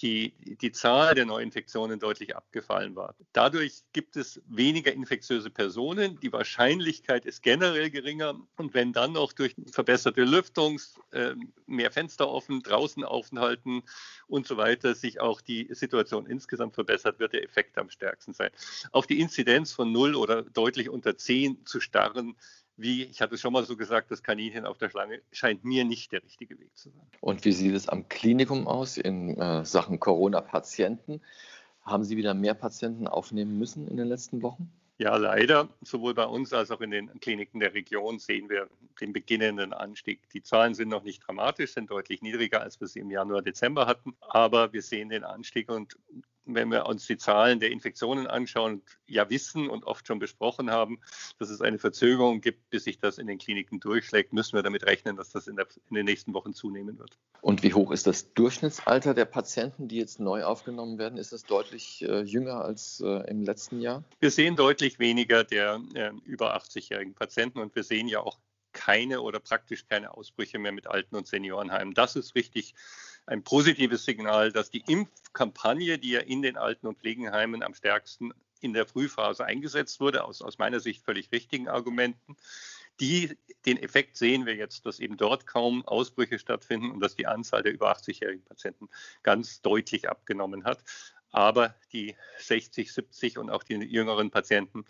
die, 0.00 0.34
die 0.60 0.72
Zahl 0.72 1.14
der 1.14 1.26
Neuinfektionen 1.26 1.98
deutlich 1.98 2.36
abgefallen 2.36 2.96
war. 2.96 3.14
Dadurch 3.32 3.82
gibt 3.92 4.16
es 4.16 4.40
weniger 4.46 4.92
infektiöse 4.92 5.50
Personen. 5.50 6.18
Die 6.20 6.32
Wahrscheinlichkeit 6.32 7.26
ist 7.26 7.42
generell 7.42 7.90
geringer. 7.90 8.38
Und 8.56 8.74
wenn 8.74 8.92
dann 8.92 9.12
noch 9.12 9.32
durch 9.32 9.54
verbesserte 9.70 10.24
Lüftung, 10.24 10.80
äh, 11.12 11.34
mehr 11.66 11.90
Fenster 11.90 12.28
offen, 12.28 12.62
draußen 12.62 13.04
aufhalten 13.04 13.82
und 14.26 14.46
so 14.46 14.56
weiter 14.56 14.94
sich 14.94 15.20
auch 15.20 15.40
die 15.40 15.68
Situation 15.72 16.26
insgesamt 16.26 16.74
verbessert, 16.74 17.18
wird 17.18 17.32
der 17.32 17.44
Effekt 17.44 17.78
am 17.78 17.90
stärksten 17.90 18.34
sein. 18.34 18.50
Auf 18.92 19.06
die 19.06 19.20
Inzidenz 19.20 19.72
von 19.72 19.92
0 19.92 20.14
oder 20.14 20.42
deutlich 20.42 20.88
unter 20.88 21.16
10 21.16 21.64
zu 21.66 21.80
starren, 21.80 22.36
wie, 22.78 23.04
ich 23.04 23.20
hatte 23.20 23.36
schon 23.36 23.52
mal 23.52 23.64
so 23.64 23.76
gesagt, 23.76 24.10
das 24.10 24.22
Kaninchen 24.22 24.64
auf 24.64 24.78
der 24.78 24.88
Schlange 24.88 25.20
scheint 25.32 25.64
mir 25.64 25.84
nicht 25.84 26.12
der 26.12 26.22
richtige 26.22 26.58
Weg 26.58 26.76
zu 26.76 26.90
sein. 26.90 27.06
Und 27.20 27.44
wie 27.44 27.52
sieht 27.52 27.74
es 27.74 27.88
am 27.88 28.08
Klinikum 28.08 28.66
aus 28.66 28.96
in 28.96 29.36
äh, 29.36 29.64
Sachen 29.64 29.98
Corona-Patienten? 30.00 31.20
Haben 31.82 32.04
Sie 32.04 32.16
wieder 32.16 32.34
mehr 32.34 32.54
Patienten 32.54 33.08
aufnehmen 33.08 33.58
müssen 33.58 33.88
in 33.88 33.96
den 33.96 34.08
letzten 34.08 34.42
Wochen? 34.42 34.70
Ja, 34.98 35.16
leider. 35.16 35.68
Sowohl 35.82 36.14
bei 36.14 36.26
uns 36.26 36.52
als 36.52 36.72
auch 36.72 36.80
in 36.80 36.90
den 36.90 37.20
Kliniken 37.20 37.60
der 37.60 37.72
Region 37.72 38.18
sehen 38.18 38.48
wir 38.48 38.68
den 39.00 39.12
beginnenden 39.12 39.72
Anstieg. 39.72 40.28
Die 40.30 40.42
Zahlen 40.42 40.74
sind 40.74 40.88
noch 40.88 41.04
nicht 41.04 41.26
dramatisch, 41.26 41.74
sind 41.74 41.90
deutlich 41.90 42.20
niedriger, 42.20 42.62
als 42.62 42.80
wir 42.80 42.88
sie 42.88 42.98
im 42.98 43.10
Januar, 43.10 43.42
Dezember 43.42 43.86
hatten. 43.86 44.16
Aber 44.20 44.72
wir 44.72 44.82
sehen 44.82 45.08
den 45.08 45.22
Anstieg 45.22 45.70
und 45.70 45.96
wenn 46.54 46.70
wir 46.70 46.86
uns 46.86 47.06
die 47.06 47.16
Zahlen 47.16 47.60
der 47.60 47.70
Infektionen 47.70 48.26
anschauen 48.26 48.74
und 48.74 48.82
ja 49.06 49.28
wissen 49.30 49.68
und 49.68 49.84
oft 49.84 50.06
schon 50.06 50.18
besprochen 50.18 50.70
haben, 50.70 51.00
dass 51.38 51.50
es 51.50 51.60
eine 51.60 51.78
Verzögerung 51.78 52.40
gibt, 52.40 52.70
bis 52.70 52.84
sich 52.84 52.98
das 52.98 53.18
in 53.18 53.26
den 53.26 53.38
Kliniken 53.38 53.80
durchschlägt, 53.80 54.32
müssen 54.32 54.56
wir 54.56 54.62
damit 54.62 54.84
rechnen, 54.84 55.16
dass 55.16 55.30
das 55.30 55.46
in, 55.46 55.56
der, 55.56 55.66
in 55.88 55.94
den 55.94 56.04
nächsten 56.04 56.34
Wochen 56.34 56.52
zunehmen 56.52 56.98
wird. 56.98 57.18
Und 57.40 57.62
wie 57.62 57.74
hoch 57.74 57.90
ist 57.92 58.06
das 58.06 58.32
Durchschnittsalter 58.34 59.14
der 59.14 59.24
Patienten, 59.24 59.88
die 59.88 59.96
jetzt 59.96 60.20
neu 60.20 60.44
aufgenommen 60.44 60.98
werden? 60.98 61.18
Ist 61.18 61.32
es 61.32 61.44
deutlich 61.44 62.02
äh, 62.02 62.20
jünger 62.22 62.64
als 62.64 63.00
äh, 63.00 63.30
im 63.30 63.42
letzten 63.42 63.80
Jahr? 63.80 64.04
Wir 64.20 64.30
sehen 64.30 64.56
deutlich 64.56 64.98
weniger 64.98 65.44
der 65.44 65.80
äh, 65.94 66.10
über 66.24 66.56
80-jährigen 66.56 67.14
Patienten 67.14 67.58
und 67.60 67.74
wir 67.74 67.84
sehen 67.84 68.08
ja 68.08 68.20
auch 68.20 68.38
keine 68.72 69.22
oder 69.22 69.40
praktisch 69.40 69.86
keine 69.88 70.14
Ausbrüche 70.14 70.58
mehr 70.58 70.72
mit 70.72 70.86
Alten- 70.86 71.16
und 71.16 71.26
Seniorenheimen. 71.26 71.94
Das 71.94 72.16
ist 72.16 72.34
richtig 72.34 72.74
ein 73.28 73.44
positives 73.44 74.04
Signal, 74.04 74.52
dass 74.52 74.70
die 74.70 74.82
Impfkampagne, 74.86 75.98
die 75.98 76.10
ja 76.10 76.20
in 76.20 76.42
den 76.42 76.56
Alten- 76.56 76.86
und 76.86 76.98
Pflegenheimen 76.98 77.62
am 77.62 77.74
stärksten 77.74 78.32
in 78.60 78.72
der 78.72 78.86
Frühphase 78.86 79.44
eingesetzt 79.44 80.00
wurde, 80.00 80.24
aus, 80.24 80.42
aus 80.42 80.58
meiner 80.58 80.80
Sicht 80.80 81.04
völlig 81.04 81.30
richtigen 81.30 81.68
Argumenten, 81.68 82.36
die, 83.00 83.36
den 83.66 83.76
Effekt 83.76 84.16
sehen 84.16 84.46
wir 84.46 84.56
jetzt, 84.56 84.84
dass 84.86 84.98
eben 84.98 85.16
dort 85.16 85.46
kaum 85.46 85.86
Ausbrüche 85.86 86.38
stattfinden 86.38 86.90
und 86.90 87.00
dass 87.00 87.14
die 87.14 87.26
Anzahl 87.26 87.62
der 87.62 87.72
über 87.72 87.92
80-jährigen 87.92 88.44
Patienten 88.44 88.88
ganz 89.22 89.60
deutlich 89.60 90.08
abgenommen 90.08 90.64
hat. 90.64 90.82
Aber 91.30 91.76
die 91.92 92.16
60, 92.38 92.92
70 92.92 93.38
und 93.38 93.50
auch 93.50 93.62
die 93.62 93.74
jüngeren 93.74 94.30
Patienten, 94.30 94.84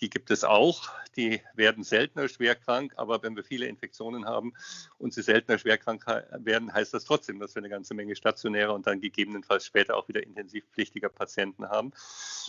die 0.00 0.10
gibt 0.10 0.30
es 0.30 0.44
auch. 0.44 0.90
Die 1.16 1.40
werden 1.54 1.84
seltener 1.84 2.28
schwer 2.28 2.56
krank, 2.56 2.92
aber 2.96 3.22
wenn 3.22 3.36
wir 3.36 3.44
viele 3.44 3.66
Infektionen 3.66 4.24
haben 4.24 4.52
und 4.98 5.14
sie 5.14 5.22
seltener 5.22 5.58
schwer 5.58 5.78
krank 5.78 6.04
werden, 6.06 6.72
heißt 6.72 6.92
das 6.92 7.04
trotzdem, 7.04 7.38
dass 7.38 7.54
wir 7.54 7.60
eine 7.60 7.68
ganze 7.68 7.94
Menge 7.94 8.16
stationäre 8.16 8.72
und 8.72 8.86
dann 8.86 9.00
gegebenenfalls 9.00 9.64
später 9.64 9.96
auch 9.96 10.08
wieder 10.08 10.22
intensivpflichtiger 10.22 11.08
Patienten 11.08 11.68
haben. 11.68 11.92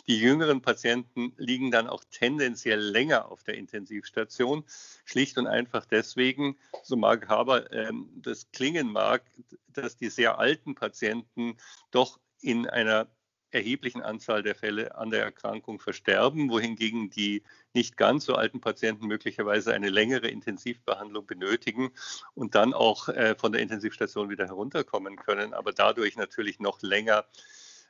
Die 0.07 0.19
jüngeren 0.19 0.61
Patienten 0.61 1.33
liegen 1.37 1.69
dann 1.71 1.87
auch 1.87 2.03
tendenziell 2.09 2.79
länger 2.79 3.31
auf 3.31 3.43
der 3.43 3.55
Intensivstation, 3.55 4.63
schlicht 5.05 5.37
und 5.37 5.47
einfach 5.47 5.85
deswegen, 5.85 6.57
so 6.83 6.95
mag 6.95 7.27
Haber 7.29 7.71
ähm, 7.71 8.09
das 8.15 8.51
klingen 8.51 8.91
mag, 8.91 9.23
dass 9.67 9.97
die 9.97 10.09
sehr 10.09 10.39
alten 10.39 10.73
Patienten 10.73 11.57
doch 11.91 12.19
in 12.41 12.67
einer 12.67 13.07
erheblichen 13.55 14.01
Anzahl 14.01 14.43
der 14.43 14.53
Fälle 14.53 14.95
an 14.95 15.09
der 15.09 15.23
Erkrankung 15.23 15.79
versterben, 15.79 16.49
wohingegen 16.49 17.09
die 17.09 17.43
nicht 17.73 17.97
ganz 17.97 18.25
so 18.25 18.35
alten 18.35 18.61
Patienten 18.61 19.07
möglicherweise 19.07 19.73
eine 19.73 19.89
längere 19.89 20.27
Intensivbehandlung 20.27 21.25
benötigen 21.25 21.91
und 22.33 22.53
dann 22.53 22.73
auch 22.73 23.07
äh, 23.07 23.35
von 23.35 23.53
der 23.53 23.61
Intensivstation 23.61 24.29
wieder 24.29 24.45
herunterkommen 24.45 25.15
können, 25.15 25.53
aber 25.53 25.71
dadurch 25.71 26.17
natürlich 26.17 26.59
noch 26.59 26.81
länger 26.81 27.25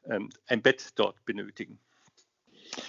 ähm, 0.05 0.29
ein 0.48 0.62
Bett 0.62 0.91
dort 0.95 1.25
benötigen. 1.25 1.79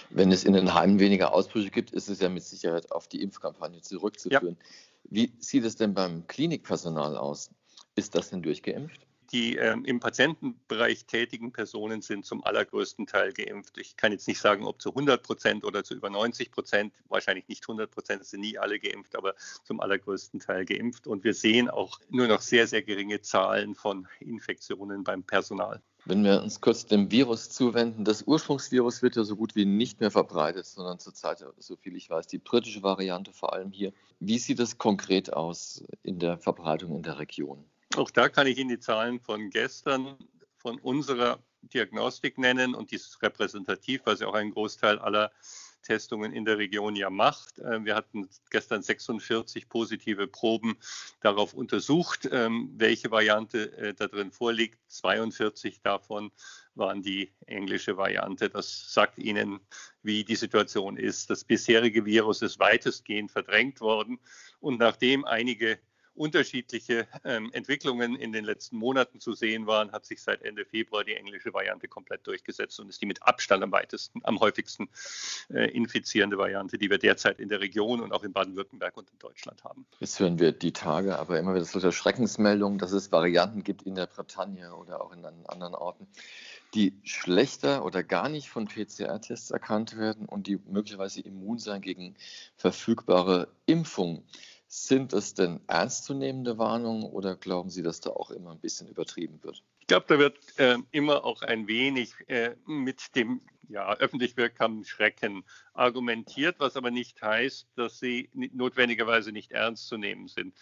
Wenn 0.09 0.31
es 0.31 0.43
in 0.43 0.53
den 0.53 0.73
Heimen 0.73 0.99
weniger 0.99 1.33
Ausbrüche 1.33 1.71
gibt, 1.71 1.91
ist 1.91 2.09
es 2.09 2.19
ja 2.19 2.29
mit 2.29 2.43
Sicherheit 2.43 2.91
auf 2.91 3.07
die 3.07 3.21
Impfkampagne 3.21 3.81
zurückzuführen. 3.81 4.57
Ja. 4.59 4.67
Wie 5.09 5.33
sieht 5.39 5.63
es 5.63 5.75
denn 5.75 5.93
beim 5.93 6.27
Klinikpersonal 6.27 7.17
aus? 7.17 7.49
Ist 7.95 8.15
das 8.15 8.29
denn 8.29 8.41
durchgeimpft? 8.41 9.07
Die 9.31 9.55
ähm, 9.55 9.85
im 9.85 9.99
Patientenbereich 9.99 11.05
tätigen 11.05 11.51
Personen 11.51 12.01
sind 12.01 12.25
zum 12.25 12.43
allergrößten 12.43 13.07
Teil 13.07 13.33
geimpft. 13.33 13.77
Ich 13.77 13.97
kann 13.97 14.11
jetzt 14.11 14.27
nicht 14.27 14.39
sagen, 14.39 14.65
ob 14.65 14.81
zu 14.81 14.89
100 14.89 15.23
Prozent 15.23 15.65
oder 15.65 15.83
zu 15.83 15.95
über 15.95 16.09
90 16.09 16.51
Prozent, 16.51 16.93
wahrscheinlich 17.09 17.47
nicht 17.47 17.63
100 17.63 17.89
Prozent, 17.91 18.25
sind 18.25 18.41
nie 18.41 18.57
alle 18.57 18.79
geimpft, 18.79 19.15
aber 19.15 19.35
zum 19.63 19.79
allergrößten 19.79 20.39
Teil 20.39 20.65
geimpft. 20.65 21.07
Und 21.07 21.23
wir 21.23 21.33
sehen 21.33 21.69
auch 21.69 21.99
nur 22.09 22.27
noch 22.27 22.41
sehr, 22.41 22.67
sehr 22.67 22.81
geringe 22.81 23.21
Zahlen 23.21 23.75
von 23.75 24.07
Infektionen 24.19 25.03
beim 25.03 25.23
Personal. 25.23 25.81
Wenn 26.05 26.23
wir 26.23 26.41
uns 26.41 26.61
kurz 26.61 26.85
dem 26.85 27.11
Virus 27.11 27.49
zuwenden, 27.49 28.05
das 28.05 28.23
Ursprungsvirus 28.23 29.01
wird 29.01 29.17
ja 29.17 29.25
so 29.25 29.35
gut 29.35 29.55
wie 29.57 29.65
nicht 29.65 29.99
mehr 29.99 30.09
verbreitet, 30.09 30.65
sondern 30.65 30.99
zurzeit, 30.99 31.43
soviel 31.57 31.97
ich 31.97 32.09
weiß, 32.09 32.27
die 32.27 32.37
britische 32.37 32.81
Variante 32.81 33.33
vor 33.33 33.51
allem 33.51 33.71
hier. 33.71 33.91
Wie 34.21 34.37
sieht 34.39 34.61
es 34.61 34.77
konkret 34.77 35.33
aus 35.33 35.83
in 36.03 36.17
der 36.19 36.37
Verbreitung 36.37 36.95
in 36.95 37.03
der 37.03 37.19
Region? 37.19 37.65
Auch 37.97 38.11
da 38.11 38.29
kann 38.29 38.45
ich 38.45 38.59
Ihnen 38.59 38.69
die 38.69 38.79
Zahlen 38.79 39.19
von 39.19 39.49
gestern 39.49 40.17
von 40.57 40.77
unserer 40.79 41.39
Diagnostik 41.61 42.37
nennen 42.37 42.75
und 42.75 42.91
die 42.91 42.95
ist 42.95 43.21
repräsentativ, 43.23 44.01
weil 44.05 44.17
sie 44.17 44.25
auch 44.25 44.35
einen 44.35 44.51
Großteil 44.51 44.99
aller 44.99 45.31
Testungen 45.81 46.33
in 46.33 46.45
der 46.45 46.57
Region 46.57 46.95
ja 46.95 47.09
macht. 47.09 47.59
Äh, 47.59 47.83
wir 47.85 47.95
hatten 47.95 48.29
gestern 48.51 48.83
46 48.83 49.67
positive 49.69 50.27
Proben 50.27 50.77
darauf 51.21 51.53
untersucht, 51.53 52.27
ähm, 52.31 52.71
welche 52.75 53.09
Variante 53.09 53.75
äh, 53.77 53.93
da 53.93 54.07
drin 54.07 54.31
vorliegt. 54.31 54.77
42 54.89 55.81
davon 55.81 56.31
waren 56.75 57.01
die 57.01 57.33
englische 57.47 57.97
Variante. 57.97 58.49
Das 58.49 58.93
sagt 58.93 59.17
Ihnen, 59.17 59.59
wie 60.03 60.23
die 60.23 60.35
Situation 60.35 60.97
ist. 60.97 61.29
Das 61.29 61.43
bisherige 61.43 62.05
Virus 62.05 62.41
ist 62.41 62.59
weitestgehend 62.59 63.31
verdrängt 63.31 63.81
worden. 63.81 64.19
Und 64.59 64.79
nachdem 64.79 65.25
einige 65.25 65.79
unterschiedliche 66.17 67.07
ähm, 67.23 67.49
Entwicklungen 67.53 68.15
in 68.15 68.31
den 68.31 68.43
letzten 68.43 68.77
Monaten 68.77 69.19
zu 69.19 69.33
sehen 69.33 69.67
waren, 69.67 69.91
hat 69.91 70.05
sich 70.05 70.21
seit 70.21 70.41
Ende 70.41 70.65
Februar 70.65 71.03
die 71.03 71.15
englische 71.15 71.53
Variante 71.53 71.87
komplett 71.87 72.25
durchgesetzt 72.25 72.79
und 72.79 72.89
ist 72.89 73.01
die 73.01 73.05
mit 73.05 73.23
Abstand 73.23 73.63
am 73.63 73.71
weitesten, 73.71 74.21
am 74.23 74.39
häufigsten 74.39 74.89
äh, 75.49 75.69
infizierende 75.71 76.37
Variante, 76.37 76.77
die 76.77 76.89
wir 76.89 76.97
derzeit 76.97 77.39
in 77.39 77.49
der 77.49 77.59
Region 77.59 78.01
und 78.01 78.11
auch 78.11 78.23
in 78.23 78.33
Baden-Württemberg 78.33 78.97
und 78.97 79.09
in 79.09 79.19
Deutschland 79.19 79.63
haben. 79.63 79.85
Jetzt 79.99 80.19
hören 80.19 80.39
wir 80.39 80.51
die 80.51 80.73
Tage 80.73 81.17
aber 81.19 81.39
immer 81.39 81.53
wieder 81.53 81.65
solche 81.65 81.91
Schreckensmeldungen, 81.91 82.79
dass 82.79 82.91
es 82.91 83.11
Varianten 83.11 83.63
gibt 83.63 83.83
in 83.83 83.95
der 83.95 84.07
Bretagne 84.07 84.75
oder 84.75 85.01
auch 85.01 85.11
in 85.11 85.25
anderen 85.25 85.75
Orten, 85.75 86.07
die 86.73 86.99
schlechter 87.03 87.85
oder 87.85 88.03
gar 88.03 88.29
nicht 88.29 88.49
von 88.49 88.67
PCR-Tests 88.67 89.51
erkannt 89.51 89.97
werden 89.97 90.25
und 90.25 90.47
die 90.47 90.59
möglicherweise 90.67 91.21
immun 91.21 91.59
sein 91.59 91.81
gegen 91.81 92.15
verfügbare 92.55 93.47
Impfungen. 93.65 94.23
Sind 94.67 95.13
das 95.13 95.33
denn 95.33 95.61
ernstzunehmende 95.67 96.57
Warnungen 96.57 97.03
oder 97.03 97.35
glauben 97.35 97.69
Sie, 97.69 97.83
dass 97.83 98.01
da 98.01 98.09
auch 98.09 98.31
immer 98.31 98.51
ein 98.51 98.59
bisschen 98.59 98.87
übertrieben 98.87 99.41
wird? 99.41 99.63
Ich 99.79 99.87
glaube, 99.87 100.05
da 100.09 100.19
wird 100.19 100.37
äh, 100.57 100.77
immer 100.91 101.23
auch 101.23 101.41
ein 101.41 101.67
wenig 101.67 102.13
äh, 102.27 102.55
mit 102.65 103.15
dem 103.15 103.41
ja, 103.69 103.93
öffentlich 103.95 104.37
wirksamen 104.37 104.85
Schrecken 104.85 105.43
argumentiert, 105.73 106.59
was 106.59 106.75
aber 106.75 106.91
nicht 106.91 107.21
heißt, 107.21 107.67
dass 107.75 107.99
sie 107.99 108.29
notwendigerweise 108.33 109.31
nicht 109.31 109.51
ernst 109.51 109.87
zu 109.87 109.97
nehmen 109.97 110.27
sind. 110.27 110.53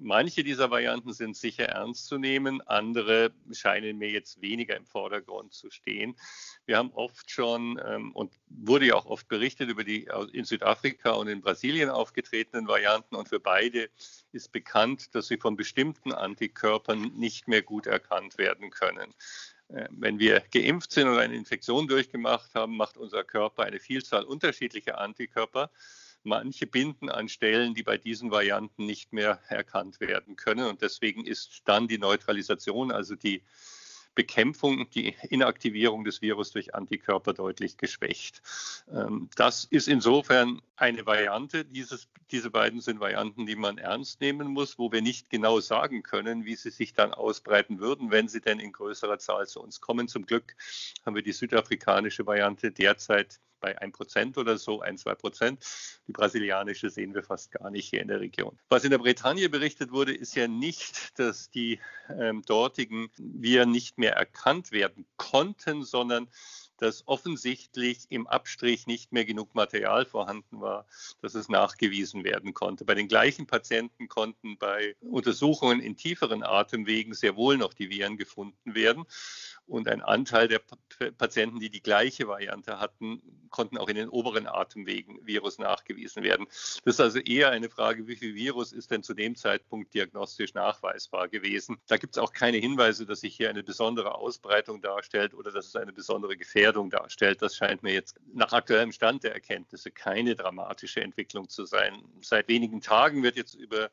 Manche 0.00 0.44
dieser 0.44 0.70
Varianten 0.70 1.12
sind 1.12 1.36
sicher 1.36 1.66
ernst 1.66 2.06
zu 2.06 2.18
nehmen, 2.18 2.60
andere 2.62 3.32
scheinen 3.52 3.98
mir 3.98 4.10
jetzt 4.10 4.40
weniger 4.40 4.76
im 4.76 4.86
Vordergrund 4.86 5.54
zu 5.54 5.70
stehen. 5.70 6.16
Wir 6.64 6.78
haben 6.78 6.90
oft 6.92 7.30
schon 7.30 7.80
ähm, 7.84 8.12
und 8.12 8.32
wurde 8.48 8.86
ja 8.86 8.94
auch 8.94 9.06
oft 9.06 9.28
berichtet 9.28 9.68
über 9.68 9.84
die 9.84 10.08
in 10.32 10.44
Südafrika 10.44 11.12
und 11.12 11.28
in 11.28 11.40
Brasilien 11.40 11.90
aufgetretenen 11.90 12.68
Varianten 12.68 13.16
und 13.16 13.28
für 13.28 13.40
beide 13.40 13.90
ist 14.32 14.52
bekannt, 14.52 15.14
dass 15.14 15.28
sie 15.28 15.38
von 15.38 15.56
bestimmten 15.56 16.12
Antikörpern 16.12 17.12
nicht 17.16 17.48
mehr 17.48 17.62
gut 17.62 17.86
erkannt 17.86 18.38
werden 18.38 18.70
können. 18.70 19.14
Äh, 19.68 19.88
wenn 19.90 20.18
wir 20.18 20.42
geimpft 20.52 20.92
sind 20.92 21.08
oder 21.08 21.20
eine 21.20 21.34
Infektion 21.34 21.88
durchgemacht 21.88 22.54
haben, 22.54 22.76
macht 22.76 22.96
unser 22.96 23.24
Körper 23.24 23.64
eine 23.64 23.80
Vielzahl 23.80 24.24
unterschiedlicher 24.24 24.98
Antikörper. 24.98 25.70
Manche 26.26 26.66
binden 26.66 27.08
an 27.08 27.28
Stellen, 27.28 27.74
die 27.74 27.82
bei 27.82 27.96
diesen 27.96 28.30
Varianten 28.30 28.84
nicht 28.84 29.12
mehr 29.12 29.40
erkannt 29.48 30.00
werden 30.00 30.36
können. 30.36 30.66
Und 30.66 30.82
deswegen 30.82 31.24
ist 31.24 31.62
dann 31.64 31.88
die 31.88 31.98
Neutralisation, 31.98 32.90
also 32.92 33.14
die 33.14 33.42
Bekämpfung, 34.16 34.90
die 34.90 35.14
Inaktivierung 35.28 36.02
des 36.02 36.22
Virus 36.22 36.50
durch 36.50 36.74
Antikörper 36.74 37.34
deutlich 37.34 37.76
geschwächt. 37.76 38.42
Ähm, 38.90 39.28
das 39.36 39.64
ist 39.64 39.86
insofern 39.86 40.60
eine 40.74 41.06
Variante. 41.06 41.64
Dieses, 41.64 42.08
diese 42.32 42.50
beiden 42.50 42.80
sind 42.80 42.98
Varianten, 42.98 43.46
die 43.46 43.54
man 43.54 43.78
ernst 43.78 44.20
nehmen 44.20 44.48
muss, 44.48 44.78
wo 44.78 44.90
wir 44.90 45.02
nicht 45.02 45.30
genau 45.30 45.60
sagen 45.60 46.02
können, 46.02 46.44
wie 46.46 46.56
sie 46.56 46.70
sich 46.70 46.94
dann 46.94 47.12
ausbreiten 47.12 47.78
würden, 47.78 48.10
wenn 48.10 48.26
sie 48.26 48.40
denn 48.40 48.58
in 48.58 48.72
größerer 48.72 49.18
Zahl 49.18 49.46
zu 49.46 49.60
uns 49.62 49.80
kommen. 49.80 50.08
Zum 50.08 50.24
Glück 50.24 50.56
haben 51.04 51.14
wir 51.14 51.22
die 51.22 51.32
südafrikanische 51.32 52.26
Variante 52.26 52.72
derzeit 52.72 53.38
bei 53.60 53.80
1% 53.80 54.38
oder 54.38 54.58
so, 54.58 54.80
1, 54.80 55.06
2%. 55.06 55.58
Die 56.06 56.12
brasilianische 56.12 56.90
sehen 56.90 57.14
wir 57.14 57.22
fast 57.22 57.52
gar 57.52 57.70
nicht 57.70 57.88
hier 57.88 58.00
in 58.00 58.08
der 58.08 58.20
Region. 58.20 58.58
Was 58.68 58.84
in 58.84 58.90
der 58.90 58.98
Bretagne 58.98 59.48
berichtet 59.48 59.92
wurde, 59.92 60.14
ist 60.14 60.34
ja 60.34 60.48
nicht, 60.48 61.18
dass 61.18 61.50
die 61.50 61.80
ähm, 62.08 62.42
dortigen 62.42 63.10
Viren 63.16 63.70
nicht 63.70 63.98
mehr 63.98 64.14
erkannt 64.14 64.72
werden 64.72 65.06
konnten, 65.16 65.84
sondern 65.84 66.28
dass 66.78 67.06
offensichtlich 67.06 68.06
im 68.10 68.26
Abstrich 68.26 68.86
nicht 68.86 69.12
mehr 69.12 69.24
genug 69.24 69.54
Material 69.54 70.04
vorhanden 70.04 70.60
war, 70.60 70.86
dass 71.22 71.34
es 71.34 71.48
nachgewiesen 71.48 72.24
werden 72.24 72.54
konnte. 72.54 72.84
Bei 72.84 72.94
den 72.94 73.08
gleichen 73.08 73.46
Patienten 73.46 74.08
konnten 74.08 74.58
bei 74.58 74.94
Untersuchungen 75.00 75.80
in 75.80 75.96
tieferen 75.96 76.42
Atemwegen 76.42 77.14
sehr 77.14 77.36
wohl 77.36 77.56
noch 77.56 77.74
die 77.74 77.90
Viren 77.90 78.16
gefunden 78.16 78.74
werden 78.74 79.06
und 79.66 79.88
ein 79.88 80.02
Anteil 80.02 80.48
der 80.48 80.60
Patienten, 81.18 81.60
die 81.60 81.70
die 81.70 81.82
gleiche 81.82 82.28
Variante 82.28 82.78
hatten, 82.78 83.20
konnten 83.50 83.78
auch 83.78 83.88
in 83.88 83.96
den 83.96 84.08
oberen 84.08 84.46
Atemwegen 84.46 85.24
Virus 85.26 85.58
nachgewiesen 85.58 86.22
werden. 86.22 86.46
Das 86.84 86.94
ist 86.94 87.00
also 87.00 87.18
eher 87.18 87.50
eine 87.50 87.68
Frage, 87.70 88.06
wie 88.06 88.16
viel 88.16 88.34
Virus 88.34 88.72
ist 88.72 88.90
denn 88.90 89.02
zu 89.02 89.14
dem 89.14 89.34
Zeitpunkt 89.34 89.94
diagnostisch 89.94 90.54
nachweisbar 90.54 91.28
gewesen. 91.28 91.78
Da 91.86 91.96
gibt 91.96 92.16
es 92.16 92.22
auch 92.22 92.32
keine 92.32 92.58
Hinweise, 92.58 93.06
dass 93.06 93.20
sich 93.20 93.36
hier 93.36 93.50
eine 93.50 93.62
besondere 93.62 94.14
Ausbreitung 94.14 94.82
darstellt 94.82 95.34
oder 95.34 95.50
dass 95.50 95.66
es 95.66 95.76
eine 95.76 95.92
besondere 95.92 96.36
Gefährdung 96.36 96.90
darstellt. 96.90 97.42
Das 97.42 97.56
scheint 97.56 97.82
mir 97.82 97.94
jetzt 97.94 98.20
nach 98.32 98.52
aktuellem 98.52 98.92
Stand 98.92 99.24
der 99.24 99.34
Erkenntnisse 99.34 99.90
keine 99.90 100.34
dramatische 100.36 101.00
Entwicklung 101.00 101.48
zu 101.48 101.64
sein. 101.64 102.04
Seit 102.20 102.48
wenigen 102.48 102.80
Tagen 102.80 103.22
wird 103.22 103.36
jetzt 103.36 103.54
über 103.54 103.90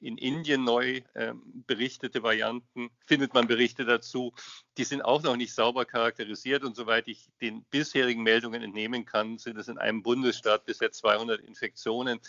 in 0.00 0.18
Indien 0.18 0.64
neu 0.64 1.00
äh, 1.14 1.32
berichtete 1.66 2.22
Varianten, 2.22 2.90
findet 3.06 3.32
man 3.32 3.46
Berichte 3.46 3.84
dazu. 3.84 4.34
Die 4.76 4.84
sind 4.84 5.02
auch 5.02 5.22
noch 5.22 5.36
nicht 5.36 5.54
sauber 5.54 5.84
charakterisiert 5.84 6.64
und 6.64 6.74
soweit 6.74 7.06
ich 7.06 7.28
den 7.40 7.62
bisherigen 7.64 8.22
Meldungen 8.22 8.62
entnehmen 8.62 9.04
kann, 9.04 9.38
sind 9.38 9.56
es 9.56 9.68
in 9.68 9.78
einem 9.78 10.02
Bundesstaat 10.02 10.64
bisher 10.64 10.90
200 10.90 11.40
Infektionen. 11.40 12.20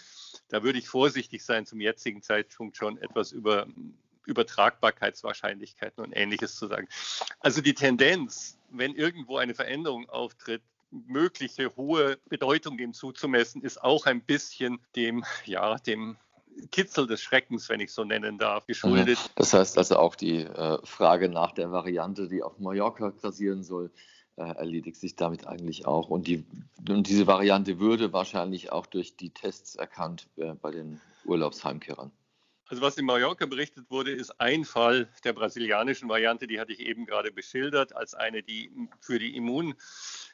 Da 0.50 0.64
würde 0.64 0.78
ich 0.78 0.88
vorsichtig 0.88 1.44
sein, 1.44 1.66
zum 1.66 1.82
jetzigen 1.82 2.22
Zeitpunkt 2.22 2.78
schon 2.78 2.98
etwas 3.00 3.32
über 3.32 3.68
Übertragbarkeitswahrscheinlichkeiten 4.26 6.04
und 6.04 6.12
Ähnliches 6.12 6.56
zu 6.56 6.68
sagen. 6.68 6.88
Also 7.40 7.62
die 7.62 7.74
Tendenz, 7.74 8.58
wenn 8.70 8.96
irgendwo 8.96 9.38
eine 9.38 9.54
Veränderung 9.54 10.10
auftritt, 10.10 10.62
mögliche 10.92 11.76
hohe 11.76 12.18
Bedeutung 12.30 12.78
dem 12.78 12.94
zuzumessen, 12.94 13.62
ist 13.62 13.84
auch 13.84 14.06
ein 14.06 14.22
bisschen 14.22 14.80
dem, 14.96 15.26
ja, 15.46 15.78
dem 15.78 16.18
Kitzel 16.72 17.08
des 17.08 17.22
Schreckens, 17.22 17.70
wenn 17.70 17.80
ich 17.80 17.92
so 17.92 18.04
nennen 18.04 18.38
darf, 18.38 18.66
geschuldet. 18.66 19.18
Das 19.36 19.54
heißt 19.54 19.78
also 19.78 19.98
auch 19.98 20.16
die 20.16 20.42
äh, 20.42 20.80
Frage 20.84 21.30
nach 21.30 21.52
der 21.52 21.72
Variante, 21.72 22.28
die 22.28 22.44
auf 22.44 22.60
Mallorca 22.60 23.10
grassieren 23.10 23.64
soll, 23.64 23.92
äh, 24.38 24.44
erledigt 24.44 24.98
sich 24.98 25.16
damit 25.16 25.48
eigentlich 25.48 25.86
auch. 25.86 26.10
Und, 26.10 26.28
die, 26.28 26.46
und 26.90 27.08
diese 27.08 27.28
Variante 27.28 27.80
würde 27.80 28.14
wahrscheinlich 28.14 28.72
auch 28.72 28.86
durch 28.86 29.16
die 29.16 29.30
Tests 29.30 29.76
erkannt 29.76 30.28
äh, 30.38 30.54
bei 30.54 30.72
den 30.72 31.02
Urlaubsheimkehrern. 31.26 32.12
Also 32.68 32.82
was 32.82 32.98
in 32.98 33.06
Mallorca 33.06 33.46
berichtet 33.46 33.92
wurde, 33.92 34.12
ist 34.12 34.42
ein 34.42 34.66
Fall 34.66 35.08
der 35.24 35.34
brasilianischen 35.34 36.10
Variante, 36.10 36.48
die 36.48 36.60
hatte 36.60 36.74
ich 36.74 36.80
eben 36.80 37.06
gerade 37.06 37.32
beschildert, 37.32 37.96
als 37.96 38.16
eine, 38.16 38.42
die 38.42 38.72
für 39.00 39.20
die 39.20 39.36
Immun, 39.36 39.76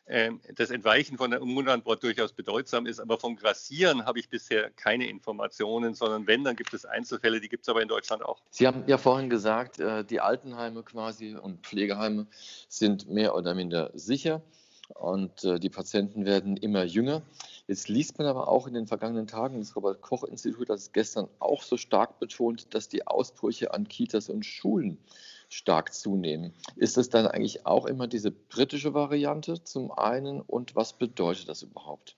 das 0.05 0.71
Entweichen 0.71 1.17
von 1.17 1.31
der 1.31 1.41
Immunantwort 1.41 2.03
durchaus 2.03 2.33
bedeutsam 2.33 2.85
ist. 2.85 2.99
Aber 2.99 3.17
vom 3.17 3.35
Grassieren 3.35 4.05
habe 4.05 4.19
ich 4.19 4.29
bisher 4.29 4.69
keine 4.71 5.07
Informationen, 5.07 5.93
sondern 5.93 6.27
wenn, 6.27 6.43
dann 6.43 6.55
gibt 6.55 6.73
es 6.73 6.85
Einzelfälle, 6.85 7.39
die 7.39 7.49
gibt 7.49 7.63
es 7.63 7.69
aber 7.69 7.81
in 7.81 7.87
Deutschland 7.87 8.23
auch. 8.23 8.41
Sie 8.49 8.67
haben 8.67 8.83
ja 8.87 8.97
vorhin 8.97 9.29
gesagt, 9.29 9.79
äh, 9.79 10.03
die 10.03 10.19
Altenheime 10.19 10.83
quasi 10.83 11.35
und 11.35 11.65
Pflegeheime 11.65 12.27
sind 12.67 13.09
mehr 13.09 13.35
oder 13.35 13.53
minder 13.53 13.91
sicher 13.93 14.41
und 14.95 15.43
äh, 15.43 15.59
die 15.59 15.69
Patienten 15.69 16.25
werden 16.25 16.57
immer 16.57 16.83
jünger. 16.83 17.21
Jetzt 17.67 17.87
liest 17.87 18.17
man 18.17 18.27
aber 18.27 18.47
auch 18.47 18.67
in 18.67 18.73
den 18.73 18.87
vergangenen 18.87 19.27
Tagen, 19.27 19.59
das 19.59 19.75
Robert-Koch-Institut 19.75 20.69
hat 20.69 20.77
es 20.77 20.91
gestern 20.91 21.27
auch 21.39 21.63
so 21.63 21.77
stark 21.77 22.19
betont, 22.19 22.73
dass 22.73 22.89
die 22.89 23.07
Ausbrüche 23.07 23.73
an 23.73 23.87
Kitas 23.87 24.29
und 24.29 24.45
Schulen 24.45 24.97
stark 25.53 25.93
zunehmen. 25.93 26.53
Ist 26.75 26.97
das 26.97 27.09
dann 27.09 27.27
eigentlich 27.27 27.65
auch 27.65 27.85
immer 27.85 28.07
diese 28.07 28.31
britische 28.31 28.93
Variante 28.93 29.63
zum 29.63 29.91
einen 29.91 30.41
und 30.41 30.75
was 30.75 30.97
bedeutet 30.97 31.49
das 31.49 31.61
überhaupt? 31.61 32.17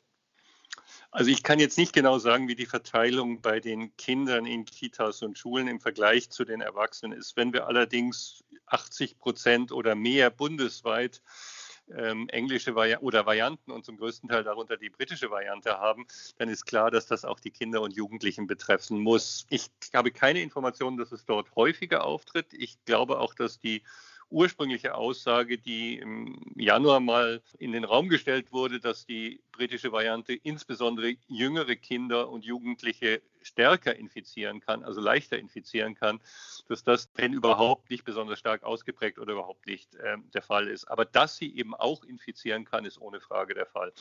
Also 1.11 1.29
ich 1.29 1.43
kann 1.43 1.59
jetzt 1.59 1.77
nicht 1.77 1.93
genau 1.93 2.17
sagen, 2.17 2.47
wie 2.47 2.55
die 2.55 2.65
Verteilung 2.65 3.41
bei 3.41 3.59
den 3.59 3.95
Kindern 3.97 4.45
in 4.45 4.65
Kitas 4.65 5.21
und 5.21 5.37
Schulen 5.37 5.67
im 5.67 5.79
Vergleich 5.79 6.31
zu 6.31 6.43
den 6.43 6.61
Erwachsenen 6.61 7.17
ist. 7.17 7.37
Wenn 7.37 7.53
wir 7.53 7.67
allerdings 7.67 8.43
80 8.65 9.19
Prozent 9.19 9.71
oder 9.71 9.93
mehr 9.93 10.31
bundesweit 10.31 11.21
ähm, 11.89 12.27
englische 12.29 12.75
Vari 12.75 12.97
oder 12.97 13.25
Varianten 13.25 13.71
und 13.71 13.85
zum 13.85 13.97
größten 13.97 14.29
Teil 14.29 14.43
darunter 14.43 14.77
die 14.77 14.89
britische 14.89 15.29
Variante 15.29 15.77
haben, 15.77 16.05
dann 16.37 16.49
ist 16.49 16.65
klar, 16.65 16.91
dass 16.91 17.07
das 17.07 17.25
auch 17.25 17.39
die 17.39 17.51
Kinder 17.51 17.81
und 17.81 17.95
Jugendlichen 17.95 18.47
betreffen 18.47 18.99
muss. 18.99 19.45
Ich 19.49 19.69
habe 19.93 20.11
keine 20.11 20.41
Informationen, 20.41 20.97
dass 20.97 21.11
es 21.11 21.25
dort 21.25 21.55
häufiger 21.55 22.05
auftritt. 22.05 22.53
Ich 22.53 22.83
glaube 22.85 23.19
auch, 23.19 23.33
dass 23.33 23.59
die 23.59 23.83
ursprüngliche 24.33 24.95
Aussage, 24.95 25.57
die 25.57 25.97
im 25.99 26.51
Januar 26.55 26.99
mal 26.99 27.41
in 27.59 27.71
den 27.71 27.83
Raum 27.83 28.09
gestellt 28.09 28.51
wurde, 28.51 28.79
dass 28.79 29.05
die 29.05 29.41
britische 29.51 29.91
Variante 29.91 30.33
insbesondere 30.33 31.15
jüngere 31.27 31.75
Kinder 31.75 32.29
und 32.29 32.43
Jugendliche 32.43 33.21
stärker 33.43 33.95
infizieren 33.95 34.59
kann, 34.59 34.83
also 34.83 34.99
leichter 35.01 35.37
infizieren 35.37 35.95
kann, 35.95 36.19
dass 36.67 36.83
das, 36.83 37.09
wenn 37.15 37.33
überhaupt, 37.33 37.89
nicht 37.89 38.03
besonders 38.03 38.39
stark 38.39 38.63
ausgeprägt 38.63 39.19
oder 39.19 39.33
überhaupt 39.33 39.67
nicht 39.67 39.93
äh, 39.95 40.17
der 40.33 40.41
Fall 40.41 40.67
ist. 40.67 40.85
Aber 40.85 41.05
dass 41.05 41.37
sie 41.37 41.55
eben 41.55 41.75
auch 41.75 42.03
infizieren 42.03 42.65
kann, 42.65 42.85
ist 42.85 42.99
ohne 42.99 43.21
Frage 43.21 43.53
der 43.53 43.67
Fall. 43.67 43.93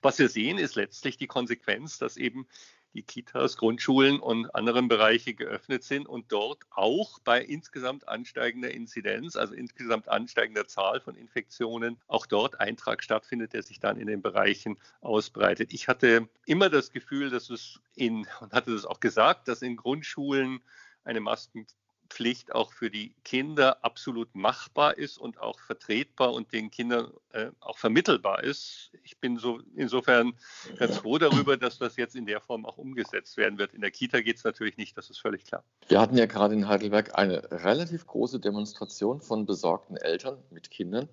Was 0.00 0.18
wir 0.18 0.28
sehen, 0.28 0.58
ist 0.58 0.74
letztlich 0.74 1.16
die 1.16 1.28
Konsequenz, 1.28 1.98
dass 1.98 2.16
eben 2.16 2.48
die 2.94 3.02
Kitas, 3.02 3.56
Grundschulen 3.56 4.20
und 4.20 4.54
anderen 4.54 4.88
Bereiche 4.88 5.34
geöffnet 5.34 5.82
sind 5.82 6.06
und 6.06 6.30
dort 6.30 6.64
auch 6.70 7.18
bei 7.20 7.42
insgesamt 7.42 8.08
ansteigender 8.08 8.70
Inzidenz, 8.70 9.36
also 9.36 9.54
insgesamt 9.54 10.08
ansteigender 10.08 10.66
Zahl 10.66 11.00
von 11.00 11.14
Infektionen, 11.14 11.98
auch 12.06 12.26
dort 12.26 12.60
Eintrag 12.60 13.02
stattfindet, 13.02 13.52
der 13.52 13.62
sich 13.62 13.80
dann 13.80 13.96
in 13.96 14.06
den 14.06 14.22
Bereichen 14.22 14.78
ausbreitet. 15.00 15.72
Ich 15.72 15.88
hatte 15.88 16.28
immer 16.46 16.68
das 16.68 16.92
Gefühl, 16.92 17.30
dass 17.30 17.50
es 17.50 17.80
in, 17.94 18.26
und 18.40 18.52
hatte 18.52 18.72
das 18.72 18.84
auch 18.84 19.00
gesagt, 19.00 19.48
dass 19.48 19.62
in 19.62 19.76
Grundschulen 19.76 20.60
eine 21.04 21.20
Masken 21.20 21.66
Pflicht 22.12 22.54
auch 22.54 22.72
für 22.72 22.90
die 22.90 23.14
Kinder 23.24 23.82
absolut 23.82 24.34
machbar 24.34 24.98
ist 24.98 25.16
und 25.16 25.40
auch 25.40 25.58
vertretbar 25.58 26.34
und 26.34 26.52
den 26.52 26.70
Kindern 26.70 27.10
äh, 27.32 27.46
auch 27.60 27.78
vermittelbar 27.78 28.44
ist. 28.44 28.90
Ich 29.02 29.18
bin 29.18 29.38
so 29.38 29.60
insofern 29.74 30.34
ganz 30.76 30.98
froh 30.98 31.16
darüber, 31.16 31.56
dass 31.56 31.78
das 31.78 31.96
jetzt 31.96 32.14
in 32.14 32.26
der 32.26 32.42
Form 32.42 32.66
auch 32.66 32.76
umgesetzt 32.76 33.38
werden 33.38 33.58
wird. 33.58 33.72
In 33.72 33.80
der 33.80 33.90
Kita 33.90 34.20
geht 34.20 34.36
es 34.36 34.44
natürlich 34.44 34.76
nicht, 34.76 34.96
das 34.98 35.08
ist 35.08 35.20
völlig 35.20 35.44
klar. 35.44 35.64
Wir 35.88 36.00
hatten 36.00 36.18
ja 36.18 36.26
gerade 36.26 36.54
in 36.54 36.68
Heidelberg 36.68 37.18
eine 37.18 37.50
relativ 37.50 38.06
große 38.06 38.38
Demonstration 38.38 39.22
von 39.22 39.46
besorgten 39.46 39.96
Eltern 39.96 40.36
mit 40.50 40.70
Kindern 40.70 41.08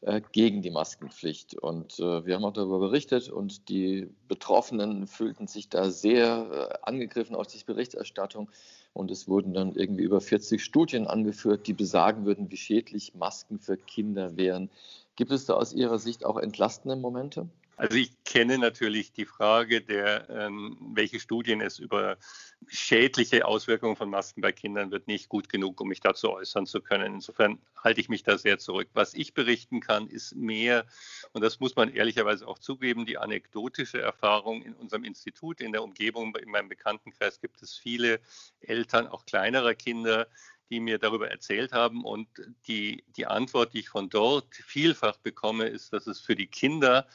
äh, 0.00 0.20
gegen 0.32 0.62
die 0.62 0.70
Maskenpflicht. 0.70 1.54
Und 1.54 2.00
äh, 2.00 2.26
wir 2.26 2.34
haben 2.34 2.44
auch 2.44 2.52
darüber 2.52 2.80
berichtet 2.80 3.28
und 3.28 3.68
die 3.68 4.12
Betroffenen 4.26 5.06
fühlten 5.06 5.46
sich 5.46 5.68
da 5.68 5.90
sehr 5.90 6.70
äh, 6.72 6.78
angegriffen 6.82 7.36
aus 7.36 7.48
dieser 7.48 7.66
Berichterstattung. 7.66 8.50
Und 8.92 9.10
es 9.10 9.28
wurden 9.28 9.54
dann 9.54 9.72
irgendwie 9.72 10.02
über 10.02 10.20
40 10.20 10.62
Studien 10.62 11.06
angeführt, 11.06 11.66
die 11.66 11.72
besagen 11.72 12.24
würden, 12.24 12.50
wie 12.50 12.56
schädlich 12.56 13.14
Masken 13.14 13.58
für 13.58 13.76
Kinder 13.76 14.36
wären. 14.36 14.68
Gibt 15.16 15.30
es 15.30 15.46
da 15.46 15.54
aus 15.54 15.72
Ihrer 15.72 15.98
Sicht 15.98 16.24
auch 16.24 16.36
entlastende 16.36 16.96
Momente? 16.96 17.48
Also 17.76 17.96
ich 17.96 18.12
kenne 18.24 18.58
natürlich 18.58 19.12
die 19.12 19.24
Frage 19.24 19.80
der, 19.80 20.28
ähm, 20.28 20.76
welche 20.94 21.18
Studien 21.18 21.62
es 21.62 21.78
über 21.78 22.18
schädliche 22.68 23.46
Auswirkungen 23.46 23.96
von 23.96 24.10
Masken 24.10 24.40
bei 24.40 24.52
Kindern 24.52 24.90
wird 24.90 25.06
nicht 25.06 25.28
gut 25.28 25.48
genug, 25.48 25.80
um 25.80 25.88
mich 25.88 26.00
dazu 26.00 26.30
äußern 26.30 26.66
zu 26.66 26.80
können. 26.80 27.14
Insofern 27.14 27.58
halte 27.76 28.00
ich 28.00 28.08
mich 28.08 28.22
da 28.22 28.38
sehr 28.38 28.58
zurück. 28.58 28.88
Was 28.92 29.14
ich 29.14 29.34
berichten 29.34 29.80
kann, 29.80 30.08
ist 30.08 30.36
mehr, 30.36 30.86
und 31.32 31.42
das 31.42 31.60
muss 31.60 31.76
man 31.76 31.88
ehrlicherweise 31.88 32.46
auch 32.46 32.58
zugeben, 32.58 33.06
die 33.06 33.18
anekdotische 33.18 34.00
Erfahrung 34.00 34.62
in 34.62 34.74
unserem 34.74 35.04
Institut, 35.04 35.60
in 35.60 35.72
der 35.72 35.82
Umgebung, 35.82 36.36
in 36.36 36.50
meinem 36.50 36.68
Bekanntenkreis 36.68 37.40
gibt 37.40 37.62
es 37.62 37.76
viele 37.76 38.20
Eltern, 38.60 39.06
auch 39.06 39.24
kleinerer 39.24 39.74
Kinder, 39.74 40.28
die 40.70 40.80
mir 40.80 40.98
darüber 40.98 41.30
erzählt 41.30 41.72
haben. 41.72 42.04
Und 42.04 42.28
die, 42.66 43.04
die 43.16 43.26
Antwort, 43.26 43.74
die 43.74 43.80
ich 43.80 43.88
von 43.88 44.08
dort 44.08 44.54
vielfach 44.54 45.16
bekomme, 45.16 45.66
ist, 45.66 45.92
dass 45.92 46.06
es 46.06 46.20
für 46.20 46.36
die 46.36 46.46
Kinder 46.46 47.06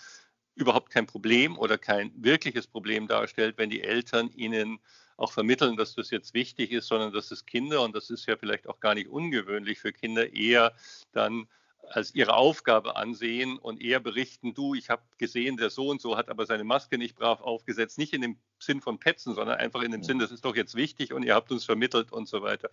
überhaupt 0.55 0.89
kein 0.89 1.05
Problem 1.05 1.57
oder 1.57 1.77
kein 1.77 2.11
wirkliches 2.15 2.67
Problem 2.67 3.07
darstellt, 3.07 3.57
wenn 3.57 3.69
die 3.69 3.81
Eltern 3.81 4.29
ihnen 4.31 4.79
auch 5.17 5.31
vermitteln, 5.31 5.77
dass 5.77 5.95
das 5.95 6.11
jetzt 6.11 6.33
wichtig 6.33 6.71
ist, 6.71 6.87
sondern 6.87 7.13
dass 7.13 7.31
es 7.31 7.45
Kinder, 7.45 7.81
und 7.81 7.95
das 7.95 8.09
ist 8.09 8.25
ja 8.25 8.35
vielleicht 8.37 8.67
auch 8.67 8.79
gar 8.79 8.95
nicht 8.95 9.09
ungewöhnlich 9.09 9.79
für 9.79 9.93
Kinder, 9.93 10.33
eher 10.33 10.73
dann 11.13 11.47
als 11.89 12.15
ihre 12.15 12.33
Aufgabe 12.33 12.95
ansehen 12.95 13.57
und 13.57 13.81
eher 13.81 13.99
berichten, 13.99 14.53
du, 14.53 14.73
ich 14.73 14.89
habe 14.89 15.03
gesehen, 15.17 15.57
der 15.57 15.69
so 15.69 15.89
und 15.89 16.01
so 16.01 16.17
hat 16.17 16.29
aber 16.29 16.45
seine 16.45 16.63
Maske 16.63 16.97
nicht 16.97 17.15
brav 17.15 17.41
aufgesetzt, 17.41 17.97
nicht 17.97 18.13
in 18.13 18.21
dem 18.21 18.37
Sinn 18.59 18.81
von 18.81 18.99
Petzen, 18.99 19.35
sondern 19.35 19.57
einfach 19.57 19.81
in 19.81 19.91
dem 19.91 20.03
Sinn, 20.03 20.19
das 20.19 20.31
ist 20.31 20.45
doch 20.45 20.55
jetzt 20.55 20.75
wichtig 20.75 21.13
und 21.13 21.23
ihr 21.23 21.35
habt 21.35 21.51
uns 21.51 21.65
vermittelt 21.65 22.11
und 22.11 22.27
so 22.27 22.41
weiter. 22.41 22.69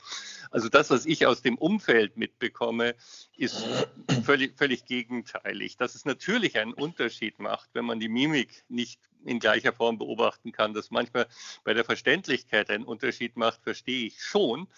Also 0.51 0.68
das, 0.68 0.90
was 0.90 1.07
ich 1.07 1.27
aus 1.27 1.42
dem 1.42 1.59
Umfeld 1.59 2.16
mitbekomme, 2.16 2.95
ist 3.37 3.66
völlig, 4.25 4.57
völlig 4.57 4.85
gegenteilig. 4.85 5.77
Dass 5.77 5.95
es 5.95 6.05
natürlich 6.05 6.59
einen 6.59 6.73
Unterschied 6.73 7.38
macht, 7.38 7.71
wenn 7.73 7.85
man 7.85 8.01
die 8.01 8.09
Mimik 8.09 8.64
nicht 8.68 9.01
in 9.25 9.38
gleicher 9.38 9.73
Form 9.73 9.99
beobachten 9.99 10.53
kann, 10.53 10.75
dass 10.75 10.90
manchmal 10.90 11.27
bei 11.64 11.75
der 11.75 11.85
Verständlichkeit 11.85 12.71
einen 12.71 12.85
Unterschied 12.85 13.37
macht, 13.37 13.62
verstehe 13.62 14.07
ich 14.07 14.23
schon. 14.23 14.68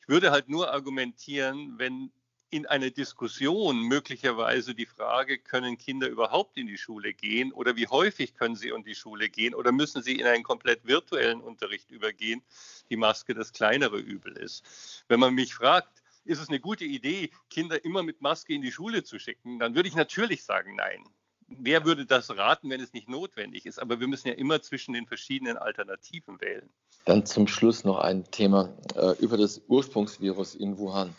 Ich 0.00 0.08
würde 0.08 0.30
halt 0.30 0.48
nur 0.48 0.72
argumentieren, 0.72 1.78
wenn 1.78 2.10
in 2.50 2.66
einer 2.66 2.90
Diskussion 2.90 3.80
möglicherweise 3.80 4.74
die 4.74 4.86
Frage, 4.86 5.38
können 5.38 5.76
Kinder 5.76 6.08
überhaupt 6.08 6.56
in 6.56 6.66
die 6.66 6.78
Schule 6.78 7.12
gehen 7.12 7.52
oder 7.52 7.76
wie 7.76 7.86
häufig 7.86 8.34
können 8.34 8.56
sie 8.56 8.68
in 8.68 8.82
die 8.84 8.94
Schule 8.94 9.28
gehen 9.28 9.54
oder 9.54 9.70
müssen 9.70 10.02
sie 10.02 10.14
in 10.14 10.26
einen 10.26 10.44
komplett 10.44 10.86
virtuellen 10.86 11.40
Unterricht 11.40 11.90
übergehen, 11.90 12.42
die 12.88 12.96
Maske 12.96 13.34
das 13.34 13.52
kleinere 13.52 13.98
Übel 13.98 14.36
ist. 14.36 15.04
Wenn 15.08 15.20
man 15.20 15.34
mich 15.34 15.54
fragt, 15.54 16.02
ist 16.24 16.40
es 16.40 16.48
eine 16.48 16.60
gute 16.60 16.84
Idee, 16.84 17.30
Kinder 17.50 17.84
immer 17.84 18.02
mit 18.02 18.22
Maske 18.22 18.54
in 18.54 18.62
die 18.62 18.72
Schule 18.72 19.04
zu 19.04 19.18
schicken, 19.18 19.58
dann 19.58 19.74
würde 19.74 19.88
ich 19.88 19.94
natürlich 19.94 20.44
sagen, 20.44 20.74
nein. 20.76 21.04
Wer 21.50 21.86
würde 21.86 22.04
das 22.04 22.36
raten, 22.36 22.68
wenn 22.68 22.80
es 22.82 22.92
nicht 22.92 23.08
notwendig 23.08 23.64
ist? 23.64 23.78
Aber 23.80 24.00
wir 24.00 24.06
müssen 24.06 24.28
ja 24.28 24.34
immer 24.34 24.60
zwischen 24.60 24.92
den 24.92 25.06
verschiedenen 25.06 25.56
Alternativen 25.56 26.38
wählen. 26.42 26.68
Dann 27.06 27.24
zum 27.24 27.48
Schluss 27.48 27.84
noch 27.84 27.98
ein 28.00 28.30
Thema 28.30 28.76
äh, 28.94 29.12
über 29.18 29.38
das 29.38 29.62
Ursprungsvirus 29.66 30.54
in 30.54 30.76
Wuhan. 30.76 31.16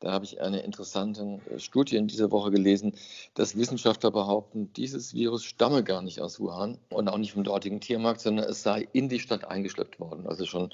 Da 0.00 0.12
habe 0.12 0.24
ich 0.24 0.40
eine 0.40 0.60
interessante 0.60 1.40
äh, 1.50 1.58
Studie 1.58 1.96
in 1.96 2.06
dieser 2.06 2.30
Woche 2.30 2.50
gelesen, 2.50 2.94
dass 3.34 3.56
Wissenschaftler 3.56 4.10
behaupten, 4.10 4.72
dieses 4.74 5.12
Virus 5.12 5.44
stamme 5.44 5.82
gar 5.82 6.02
nicht 6.02 6.20
aus 6.20 6.38
Wuhan 6.38 6.78
und 6.90 7.08
auch 7.08 7.18
nicht 7.18 7.32
vom 7.32 7.44
dortigen 7.44 7.80
Tiermarkt, 7.80 8.20
sondern 8.20 8.46
es 8.46 8.62
sei 8.62 8.88
in 8.92 9.08
die 9.08 9.20
Stadt 9.20 9.44
eingeschleppt 9.44 9.98
worden. 9.98 10.26
Also 10.26 10.46
schon, 10.46 10.72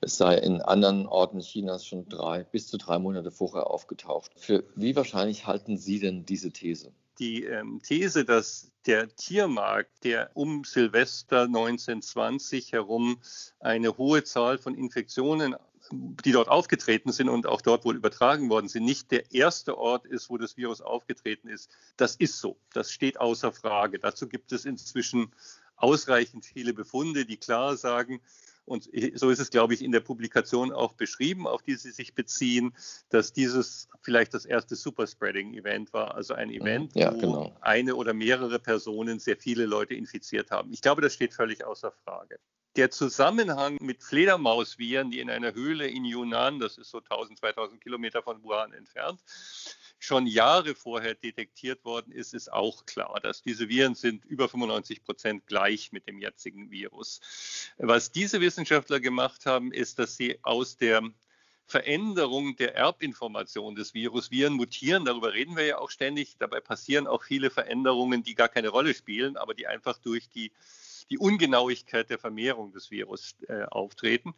es 0.00 0.16
sei 0.16 0.36
in 0.38 0.60
anderen 0.60 1.06
Orten 1.06 1.40
Chinas 1.40 1.86
schon 1.86 2.08
drei 2.08 2.42
bis 2.44 2.66
zu 2.66 2.76
drei 2.76 2.98
Monate 2.98 3.30
vorher 3.30 3.70
aufgetaucht. 3.70 4.32
Für 4.36 4.64
wie 4.74 4.96
wahrscheinlich 4.96 5.46
halten 5.46 5.76
Sie 5.76 6.00
denn 6.00 6.26
diese 6.26 6.50
These? 6.50 6.92
die 7.18 7.44
ähm, 7.44 7.80
These, 7.82 8.24
dass 8.24 8.70
der 8.86 9.14
Tiermarkt, 9.14 10.04
der 10.04 10.30
um 10.34 10.64
Silvester 10.64 11.42
1920 11.42 12.72
herum 12.72 13.18
eine 13.60 13.96
hohe 13.96 14.24
Zahl 14.24 14.58
von 14.58 14.74
Infektionen 14.74 15.54
die 16.24 16.32
dort 16.32 16.48
aufgetreten 16.48 17.12
sind 17.12 17.28
und 17.28 17.46
auch 17.46 17.60
dort 17.60 17.84
wohl 17.84 17.96
übertragen 17.96 18.48
worden 18.50 18.68
sind, 18.68 18.84
nicht 18.84 19.10
der 19.10 19.32
erste 19.32 19.78
Ort 19.78 20.06
ist, 20.06 20.30
wo 20.30 20.38
das 20.38 20.56
Virus 20.56 20.80
aufgetreten 20.80 21.48
ist. 21.48 21.70
Das 21.96 22.16
ist 22.16 22.38
so. 22.38 22.58
Das 22.72 22.90
steht 22.90 23.20
außer 23.20 23.52
Frage. 23.52 23.98
Dazu 23.98 24.28
gibt 24.28 24.52
es 24.52 24.64
inzwischen 24.64 25.32
ausreichend 25.76 26.44
viele 26.46 26.72
Befunde, 26.72 27.26
die 27.26 27.36
klar 27.36 27.76
sagen, 27.76 28.20
und 28.66 28.88
so 29.14 29.28
ist 29.28 29.40
es, 29.40 29.50
glaube 29.50 29.74
ich, 29.74 29.82
in 29.82 29.92
der 29.92 30.00
Publikation 30.00 30.72
auch 30.72 30.94
beschrieben, 30.94 31.46
auf 31.46 31.62
die 31.62 31.74
Sie 31.74 31.90
sich 31.90 32.14
beziehen, 32.14 32.74
dass 33.10 33.34
dieses 33.34 33.88
vielleicht 34.00 34.32
das 34.32 34.46
erste 34.46 34.74
Superspreading-Event 34.74 35.92
war, 35.92 36.14
also 36.14 36.32
ein 36.32 36.48
mhm. 36.48 36.54
Event, 36.54 36.94
ja, 36.94 37.12
wo 37.14 37.18
genau. 37.18 37.56
eine 37.60 37.94
oder 37.94 38.14
mehrere 38.14 38.58
Personen 38.58 39.18
sehr 39.18 39.36
viele 39.36 39.66
Leute 39.66 39.94
infiziert 39.94 40.50
haben. 40.50 40.72
Ich 40.72 40.80
glaube, 40.80 41.02
das 41.02 41.12
steht 41.12 41.34
völlig 41.34 41.64
außer 41.64 41.92
Frage 42.04 42.38
der 42.76 42.90
Zusammenhang 42.90 43.78
mit 43.80 44.02
Fledermausviren, 44.02 45.10
die 45.10 45.20
in 45.20 45.30
einer 45.30 45.54
Höhle 45.54 45.86
in 45.86 46.04
Yunnan, 46.04 46.58
das 46.58 46.78
ist 46.78 46.90
so 46.90 46.98
1000, 46.98 47.38
2000 47.38 47.80
Kilometer 47.80 48.22
von 48.22 48.42
Wuhan 48.42 48.72
entfernt, 48.72 49.20
schon 49.98 50.26
Jahre 50.26 50.74
vorher 50.74 51.14
detektiert 51.14 51.84
worden 51.84 52.12
ist, 52.12 52.34
ist 52.34 52.52
auch 52.52 52.84
klar, 52.84 53.20
dass 53.22 53.42
diese 53.42 53.68
Viren 53.68 53.94
sind 53.94 54.24
über 54.24 54.48
95 54.48 55.04
Prozent 55.04 55.46
gleich 55.46 55.92
mit 55.92 56.06
dem 56.06 56.18
jetzigen 56.18 56.70
Virus. 56.70 57.20
Was 57.78 58.12
diese 58.12 58.40
Wissenschaftler 58.40 59.00
gemacht 59.00 59.46
haben, 59.46 59.72
ist, 59.72 59.98
dass 59.98 60.16
sie 60.16 60.38
aus 60.42 60.76
der 60.76 61.02
Veränderung 61.66 62.56
der 62.56 62.74
Erbinformation 62.74 63.74
des 63.74 63.94
Virus. 63.94 64.30
Viren 64.30 64.52
mutieren, 64.52 65.06
darüber 65.06 65.32
reden 65.32 65.56
wir 65.56 65.64
ja 65.64 65.78
auch 65.78 65.90
ständig. 65.90 66.36
Dabei 66.38 66.60
passieren 66.60 67.06
auch 67.06 67.22
viele 67.22 67.48
Veränderungen, 67.48 68.22
die 68.22 68.34
gar 68.34 68.48
keine 68.48 68.68
Rolle 68.68 68.92
spielen, 68.92 69.38
aber 69.38 69.54
die 69.54 69.66
einfach 69.66 69.96
durch 69.98 70.28
die 70.28 70.52
die 71.10 71.18
Ungenauigkeit 71.18 72.10
der 72.10 72.18
Vermehrung 72.18 72.72
des 72.72 72.90
Virus 72.90 73.36
äh, 73.48 73.64
auftreten. 73.64 74.34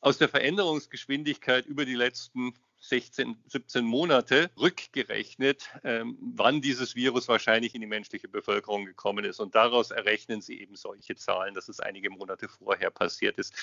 Aus 0.00 0.18
der 0.18 0.28
Veränderungsgeschwindigkeit 0.28 1.66
über 1.66 1.84
die 1.84 1.94
letzten 1.94 2.54
16, 2.80 3.36
17 3.46 3.84
Monate 3.84 4.50
rückgerechnet, 4.58 5.68
ähm, 5.84 6.16
wann 6.20 6.62
dieses 6.62 6.94
Virus 6.96 7.28
wahrscheinlich 7.28 7.74
in 7.74 7.82
die 7.82 7.86
menschliche 7.86 8.28
Bevölkerung 8.28 8.86
gekommen 8.86 9.24
ist. 9.26 9.38
Und 9.38 9.54
daraus 9.54 9.90
errechnen 9.90 10.40
sie 10.40 10.60
eben 10.60 10.76
solche 10.76 11.14
Zahlen, 11.14 11.54
dass 11.54 11.68
es 11.68 11.80
einige 11.80 12.08
Monate 12.08 12.48
vorher 12.48 12.90
passiert 12.90 13.38
ist. 13.38 13.54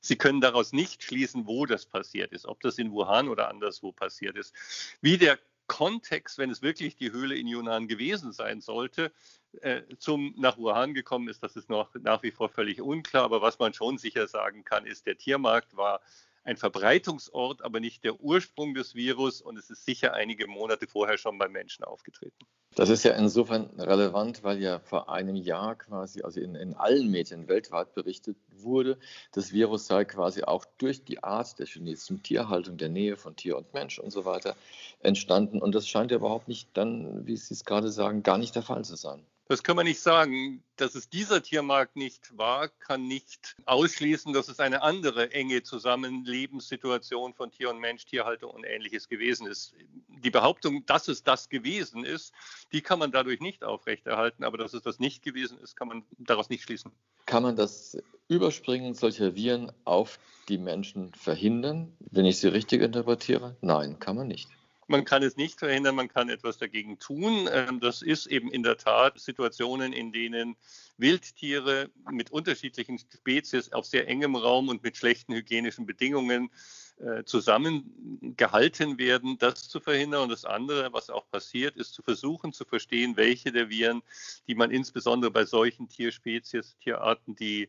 Sie 0.00 0.16
können 0.16 0.40
daraus 0.40 0.72
nicht 0.72 1.02
schließen, 1.02 1.46
wo 1.46 1.66
das 1.66 1.86
passiert 1.86 2.32
ist, 2.32 2.46
ob 2.46 2.60
das 2.60 2.78
in 2.78 2.92
Wuhan 2.92 3.28
oder 3.28 3.48
anderswo 3.48 3.90
passiert 3.92 4.36
ist. 4.36 4.54
Wie 5.00 5.18
der 5.18 5.38
Kontext, 5.66 6.38
wenn 6.38 6.50
es 6.50 6.62
wirklich 6.62 6.96
die 6.96 7.12
Höhle 7.12 7.36
in 7.36 7.46
Yunnan 7.46 7.88
gewesen 7.88 8.32
sein 8.32 8.60
sollte, 8.60 9.12
äh, 9.60 9.82
zum 9.98 10.34
nach 10.36 10.58
Wuhan 10.58 10.94
gekommen 10.94 11.28
ist, 11.28 11.42
das 11.42 11.56
ist 11.56 11.68
noch 11.68 11.94
nach 11.94 12.22
wie 12.22 12.30
vor 12.30 12.48
völlig 12.48 12.80
unklar. 12.80 13.24
Aber 13.24 13.42
was 13.42 13.58
man 13.58 13.74
schon 13.74 13.98
sicher 13.98 14.26
sagen 14.26 14.64
kann, 14.64 14.86
ist, 14.86 15.06
der 15.06 15.18
Tiermarkt 15.18 15.76
war 15.76 16.00
ein 16.44 16.56
Verbreitungsort, 16.56 17.62
aber 17.64 17.80
nicht 17.80 18.04
der 18.04 18.20
Ursprung 18.20 18.74
des 18.74 18.94
Virus 18.94 19.40
und 19.40 19.56
es 19.58 19.70
ist 19.70 19.84
sicher 19.84 20.14
einige 20.14 20.46
Monate 20.46 20.86
vorher 20.86 21.18
schon 21.18 21.38
beim 21.38 21.52
Menschen 21.52 21.84
aufgetreten. 21.84 22.46
Das 22.74 22.88
ist 22.88 23.04
ja 23.04 23.12
insofern 23.12 23.68
relevant, 23.78 24.42
weil 24.44 24.60
ja 24.60 24.78
vor 24.78 25.10
einem 25.10 25.36
Jahr 25.36 25.76
quasi, 25.76 26.22
also 26.22 26.40
in, 26.40 26.54
in 26.54 26.74
allen 26.74 27.10
Medien 27.10 27.46
weltweit 27.46 27.94
berichtet 27.94 28.36
wurde, 28.50 28.98
das 29.32 29.52
Virus 29.52 29.86
sei 29.86 30.04
quasi 30.06 30.42
auch 30.42 30.64
durch 30.78 31.04
die 31.04 31.22
Art 31.22 31.58
der 31.58 31.66
chinesischen 31.66 32.22
Tierhaltung, 32.22 32.78
der 32.78 32.88
Nähe 32.88 33.16
von 33.16 33.36
Tier 33.36 33.58
und 33.58 33.74
Mensch 33.74 33.98
und 33.98 34.10
so 34.10 34.24
weiter 34.24 34.56
entstanden. 35.00 35.60
Und 35.60 35.74
das 35.74 35.86
scheint 35.86 36.10
ja 36.10 36.16
überhaupt 36.16 36.48
nicht 36.48 36.70
dann, 36.72 37.26
wie 37.26 37.36
Sie 37.36 37.52
es 37.52 37.64
gerade 37.64 37.90
sagen, 37.90 38.22
gar 38.22 38.38
nicht 38.38 38.54
der 38.54 38.62
Fall 38.62 38.84
zu 38.84 38.96
sein. 38.96 39.26
Das 39.52 39.62
kann 39.62 39.76
man 39.76 39.84
nicht 39.84 40.00
sagen. 40.00 40.64
Dass 40.76 40.94
es 40.94 41.10
dieser 41.10 41.42
Tiermarkt 41.42 41.94
nicht 41.94 42.38
war, 42.38 42.68
kann 42.68 43.06
nicht 43.06 43.54
ausschließen, 43.66 44.32
dass 44.32 44.48
es 44.48 44.60
eine 44.60 44.80
andere 44.80 45.30
enge 45.32 45.62
Zusammenlebenssituation 45.62 47.34
von 47.34 47.50
Tier 47.50 47.68
und 47.68 47.78
Mensch, 47.78 48.06
Tierhaltung 48.06 48.50
und 48.52 48.64
ähnliches 48.64 49.10
gewesen 49.10 49.46
ist. 49.46 49.74
Die 50.08 50.30
Behauptung, 50.30 50.86
dass 50.86 51.06
es 51.06 51.22
das 51.22 51.50
gewesen 51.50 52.02
ist, 52.02 52.32
die 52.72 52.80
kann 52.80 52.98
man 52.98 53.12
dadurch 53.12 53.40
nicht 53.40 53.62
aufrechterhalten, 53.62 54.42
aber 54.42 54.56
dass 54.56 54.72
es 54.72 54.80
das 54.80 54.98
nicht 54.98 55.22
gewesen 55.22 55.58
ist, 55.58 55.76
kann 55.76 55.88
man 55.88 56.02
daraus 56.16 56.48
nicht 56.48 56.62
schließen. 56.62 56.90
Kann 57.26 57.42
man 57.42 57.54
das 57.54 57.98
Überspringen 58.28 58.94
solcher 58.94 59.34
Viren 59.34 59.70
auf 59.84 60.18
die 60.48 60.56
Menschen 60.56 61.12
verhindern, 61.12 61.94
wenn 62.10 62.24
ich 62.24 62.38
sie 62.38 62.48
richtig 62.48 62.80
interpretiere? 62.80 63.54
Nein, 63.60 63.98
kann 63.98 64.16
man 64.16 64.28
nicht. 64.28 64.48
Man 64.88 65.04
kann 65.04 65.22
es 65.22 65.36
nicht 65.36 65.58
verhindern, 65.58 65.94
man 65.94 66.08
kann 66.08 66.28
etwas 66.28 66.58
dagegen 66.58 66.98
tun. 66.98 67.48
Ähm, 67.50 67.80
das 67.80 68.02
ist 68.02 68.26
eben 68.26 68.50
in 68.50 68.62
der 68.62 68.76
Tat 68.76 69.18
Situationen, 69.18 69.92
in 69.92 70.12
denen 70.12 70.56
Wildtiere 70.98 71.90
mit 72.10 72.30
unterschiedlichen 72.30 72.98
Spezies 72.98 73.72
auf 73.72 73.86
sehr 73.86 74.08
engem 74.08 74.34
Raum 74.34 74.68
und 74.68 74.82
mit 74.82 74.96
schlechten 74.96 75.34
hygienischen 75.34 75.86
Bedingungen 75.86 76.50
äh, 76.98 77.24
zusammengehalten 77.24 78.98
werden, 78.98 79.38
das 79.38 79.68
zu 79.68 79.80
verhindern. 79.80 80.24
Und 80.24 80.28
das 80.30 80.44
andere, 80.44 80.92
was 80.92 81.10
auch 81.10 81.28
passiert, 81.30 81.76
ist 81.76 81.94
zu 81.94 82.02
versuchen 82.02 82.52
zu 82.52 82.64
verstehen, 82.64 83.16
welche 83.16 83.52
der 83.52 83.70
Viren, 83.70 84.02
die 84.46 84.54
man 84.54 84.70
insbesondere 84.70 85.30
bei 85.30 85.44
solchen 85.44 85.88
Tierspezies, 85.88 86.76
Tierarten, 86.82 87.34
die 87.34 87.68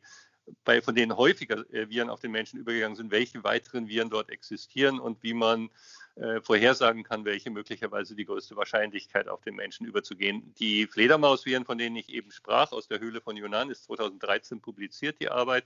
bei, 0.63 0.81
von 0.81 0.95
denen 0.95 1.15
häufiger 1.15 1.65
äh, 1.73 1.89
Viren 1.89 2.09
auf 2.09 2.19
den 2.19 2.31
Menschen 2.31 2.59
übergegangen 2.59 2.95
sind, 2.95 3.11
welche 3.11 3.43
weiteren 3.43 3.87
Viren 3.87 4.09
dort 4.09 4.29
existieren 4.29 4.99
und 4.99 5.23
wie 5.23 5.33
man 5.33 5.69
äh, 6.15 6.41
vorhersagen 6.41 7.03
kann, 7.03 7.25
welche 7.25 7.49
möglicherweise 7.49 8.15
die 8.15 8.25
größte 8.25 8.55
Wahrscheinlichkeit 8.55 9.27
auf 9.27 9.41
den 9.41 9.55
Menschen 9.55 9.87
überzugehen. 9.87 10.53
Die 10.59 10.85
Fledermausviren, 10.85 11.65
von 11.65 11.77
denen 11.77 11.95
ich 11.95 12.09
eben 12.09 12.31
sprach, 12.31 12.71
aus 12.71 12.87
der 12.87 12.99
Höhle 12.99 13.19
von 13.19 13.35
Yunnan, 13.35 13.71
ist 13.71 13.85
2013 13.85 14.61
publiziert, 14.61 15.19
die 15.19 15.29
Arbeit. 15.29 15.65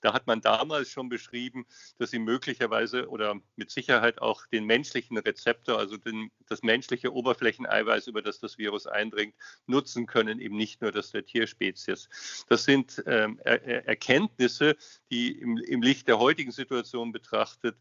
Da 0.00 0.14
hat 0.14 0.26
man 0.26 0.40
damals 0.40 0.90
schon 0.90 1.08
beschrieben, 1.08 1.66
dass 1.98 2.10
sie 2.10 2.18
möglicherweise 2.18 3.08
oder 3.08 3.38
mit 3.56 3.70
Sicherheit 3.70 4.20
auch 4.22 4.46
den 4.46 4.64
menschlichen 4.64 5.18
Rezeptor, 5.18 5.78
also 5.78 5.98
den, 5.98 6.30
das 6.48 6.62
menschliche 6.62 7.12
Oberflächeneiweiß, 7.12 8.06
über 8.06 8.22
das 8.22 8.40
das 8.40 8.56
Virus 8.56 8.86
eindringt, 8.86 9.34
nutzen 9.66 10.06
können, 10.06 10.40
eben 10.40 10.56
nicht 10.56 10.80
nur 10.80 10.92
das 10.92 11.10
der 11.10 11.26
Tierspezies. 11.26 12.08
Das 12.48 12.64
sind 12.64 13.02
ähm, 13.06 13.38
er 13.44 13.86
Erkenntnisse, 13.86 14.76
die 15.10 15.38
im, 15.38 15.58
im 15.58 15.82
Licht 15.82 16.08
der 16.08 16.18
heutigen 16.18 16.50
Situation 16.50 17.12
betrachtet 17.12 17.76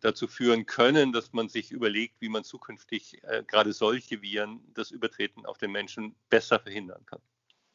dazu 0.00 0.26
führen 0.26 0.66
können, 0.66 1.12
dass 1.12 1.32
man 1.32 1.48
sich 1.48 1.70
überlegt, 1.70 2.20
wie 2.20 2.28
man 2.28 2.44
zukünftig 2.44 3.22
äh, 3.24 3.44
gerade 3.46 3.72
solche 3.72 4.20
Viren, 4.22 4.60
das 4.74 4.90
Übertreten 4.90 5.46
auf 5.46 5.58
den 5.58 5.70
Menschen 5.70 6.14
besser 6.28 6.58
verhindern 6.58 7.04
kann. 7.06 7.20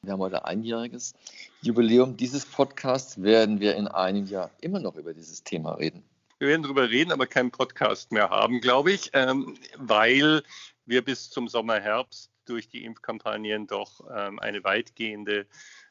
Wir 0.01 0.13
haben 0.13 0.19
heute 0.19 0.45
einjähriges 0.45 1.13
Jubiläum 1.61 2.15
dieses 2.15 2.45
Podcasts. 2.45 3.23
Werden 3.23 3.59
wir 3.59 3.75
in 3.75 3.87
einem 3.87 4.27
Jahr 4.27 4.51
immer 4.61 4.79
noch 4.79 4.97
über 4.97 5.13
dieses 5.13 5.43
Thema 5.43 5.73
reden? 5.73 6.03
Wir 6.37 6.49
werden 6.49 6.63
darüber 6.63 6.89
reden, 6.89 7.11
aber 7.11 7.25
keinen 7.27 7.49
Podcast 7.49 8.11
mehr 8.11 8.29
haben, 8.29 8.61
glaube 8.61 8.91
ich, 8.91 9.09
ähm, 9.13 9.57
weil 9.77 10.43
wir 10.85 11.03
bis 11.03 11.29
zum 11.29 11.47
Sommer, 11.47 11.79
Herbst 11.79 12.29
durch 12.45 12.67
die 12.67 12.83
Impfkampagnen 12.83 13.67
doch 13.67 14.01
ähm, 14.13 14.37
eine 14.39 14.63
weitgehende 14.63 15.47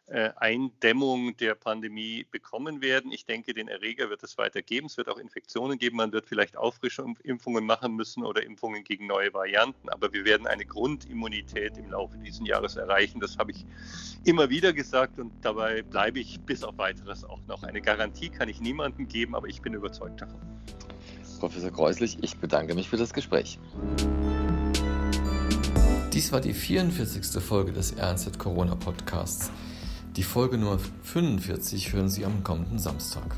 Eindämmung 0.07 1.37
der 1.39 1.55
Pandemie 1.55 2.27
bekommen 2.31 2.83
werden. 2.83 3.11
Ich 3.11 3.25
denke, 3.25 3.55
den 3.55 3.69
Erreger 3.69 4.11
wird 4.11 4.23
es 4.23 4.37
weiter 4.37 4.61
geben. 4.61 4.87
Es 4.87 4.99
wird 4.99 5.09
auch 5.09 5.19
Infektionen 5.19 5.79
geben. 5.79 5.97
Man 5.97 6.13
wird 6.13 6.27
vielleicht 6.27 6.57
Auffrischungsimpfungen 6.57 7.65
machen 7.65 7.97
müssen 7.97 8.23
oder 8.25 8.43
Impfungen 8.43 8.85
gegen 8.85 9.07
neue 9.07 9.33
Varianten. 9.33 9.89
Aber 9.89 10.13
wir 10.13 10.25
werden 10.25 10.47
eine 10.47 10.67
Grundimmunität 10.67 11.79
im 11.79 11.91
Laufe 11.91 12.19
dieses 12.19 12.47
Jahres 12.47 12.77
erreichen. 12.77 13.19
Das 13.21 13.39
habe 13.39 13.53
ich 13.53 13.65
immer 14.25 14.51
wieder 14.51 14.75
gesagt 14.75 15.19
und 15.19 15.33
dabei 15.43 15.83
bleibe 15.83 16.21
ich 16.21 16.39
bis 16.41 16.63
auf 16.65 16.77
weiteres 16.77 17.25
auch 17.25 17.41
noch. 17.47 17.63
Eine 17.63 17.81
Garantie 17.81 18.29
kann 18.29 18.49
ich 18.49 18.61
niemandem 18.61 19.09
geben, 19.09 19.35
aber 19.35 19.49
ich 19.49 19.63
bin 19.63 19.73
überzeugt 19.73 20.21
davon. 20.21 20.41
Professor 21.41 21.71
Kreuslich, 21.71 22.19
ich 22.23 22.37
bedanke 22.37 22.75
mich 22.75 22.89
für 22.89 22.97
das 22.97 23.13
Gespräch. 23.13 23.59
Dies 26.13 26.31
war 26.31 26.41
die 26.41 26.55
44. 26.55 27.43
Folge 27.43 27.73
des 27.73 27.97
RNZ 27.99 28.39
Corona 28.39 28.77
Podcasts. 28.77 29.51
Die 30.17 30.23
Folge 30.23 30.59
Nummer 30.59 30.79
45 31.03 31.93
hören 31.93 32.09
Sie 32.09 32.25
am 32.25 32.45
kommenden 32.45 32.79
Samstag. 32.79 33.35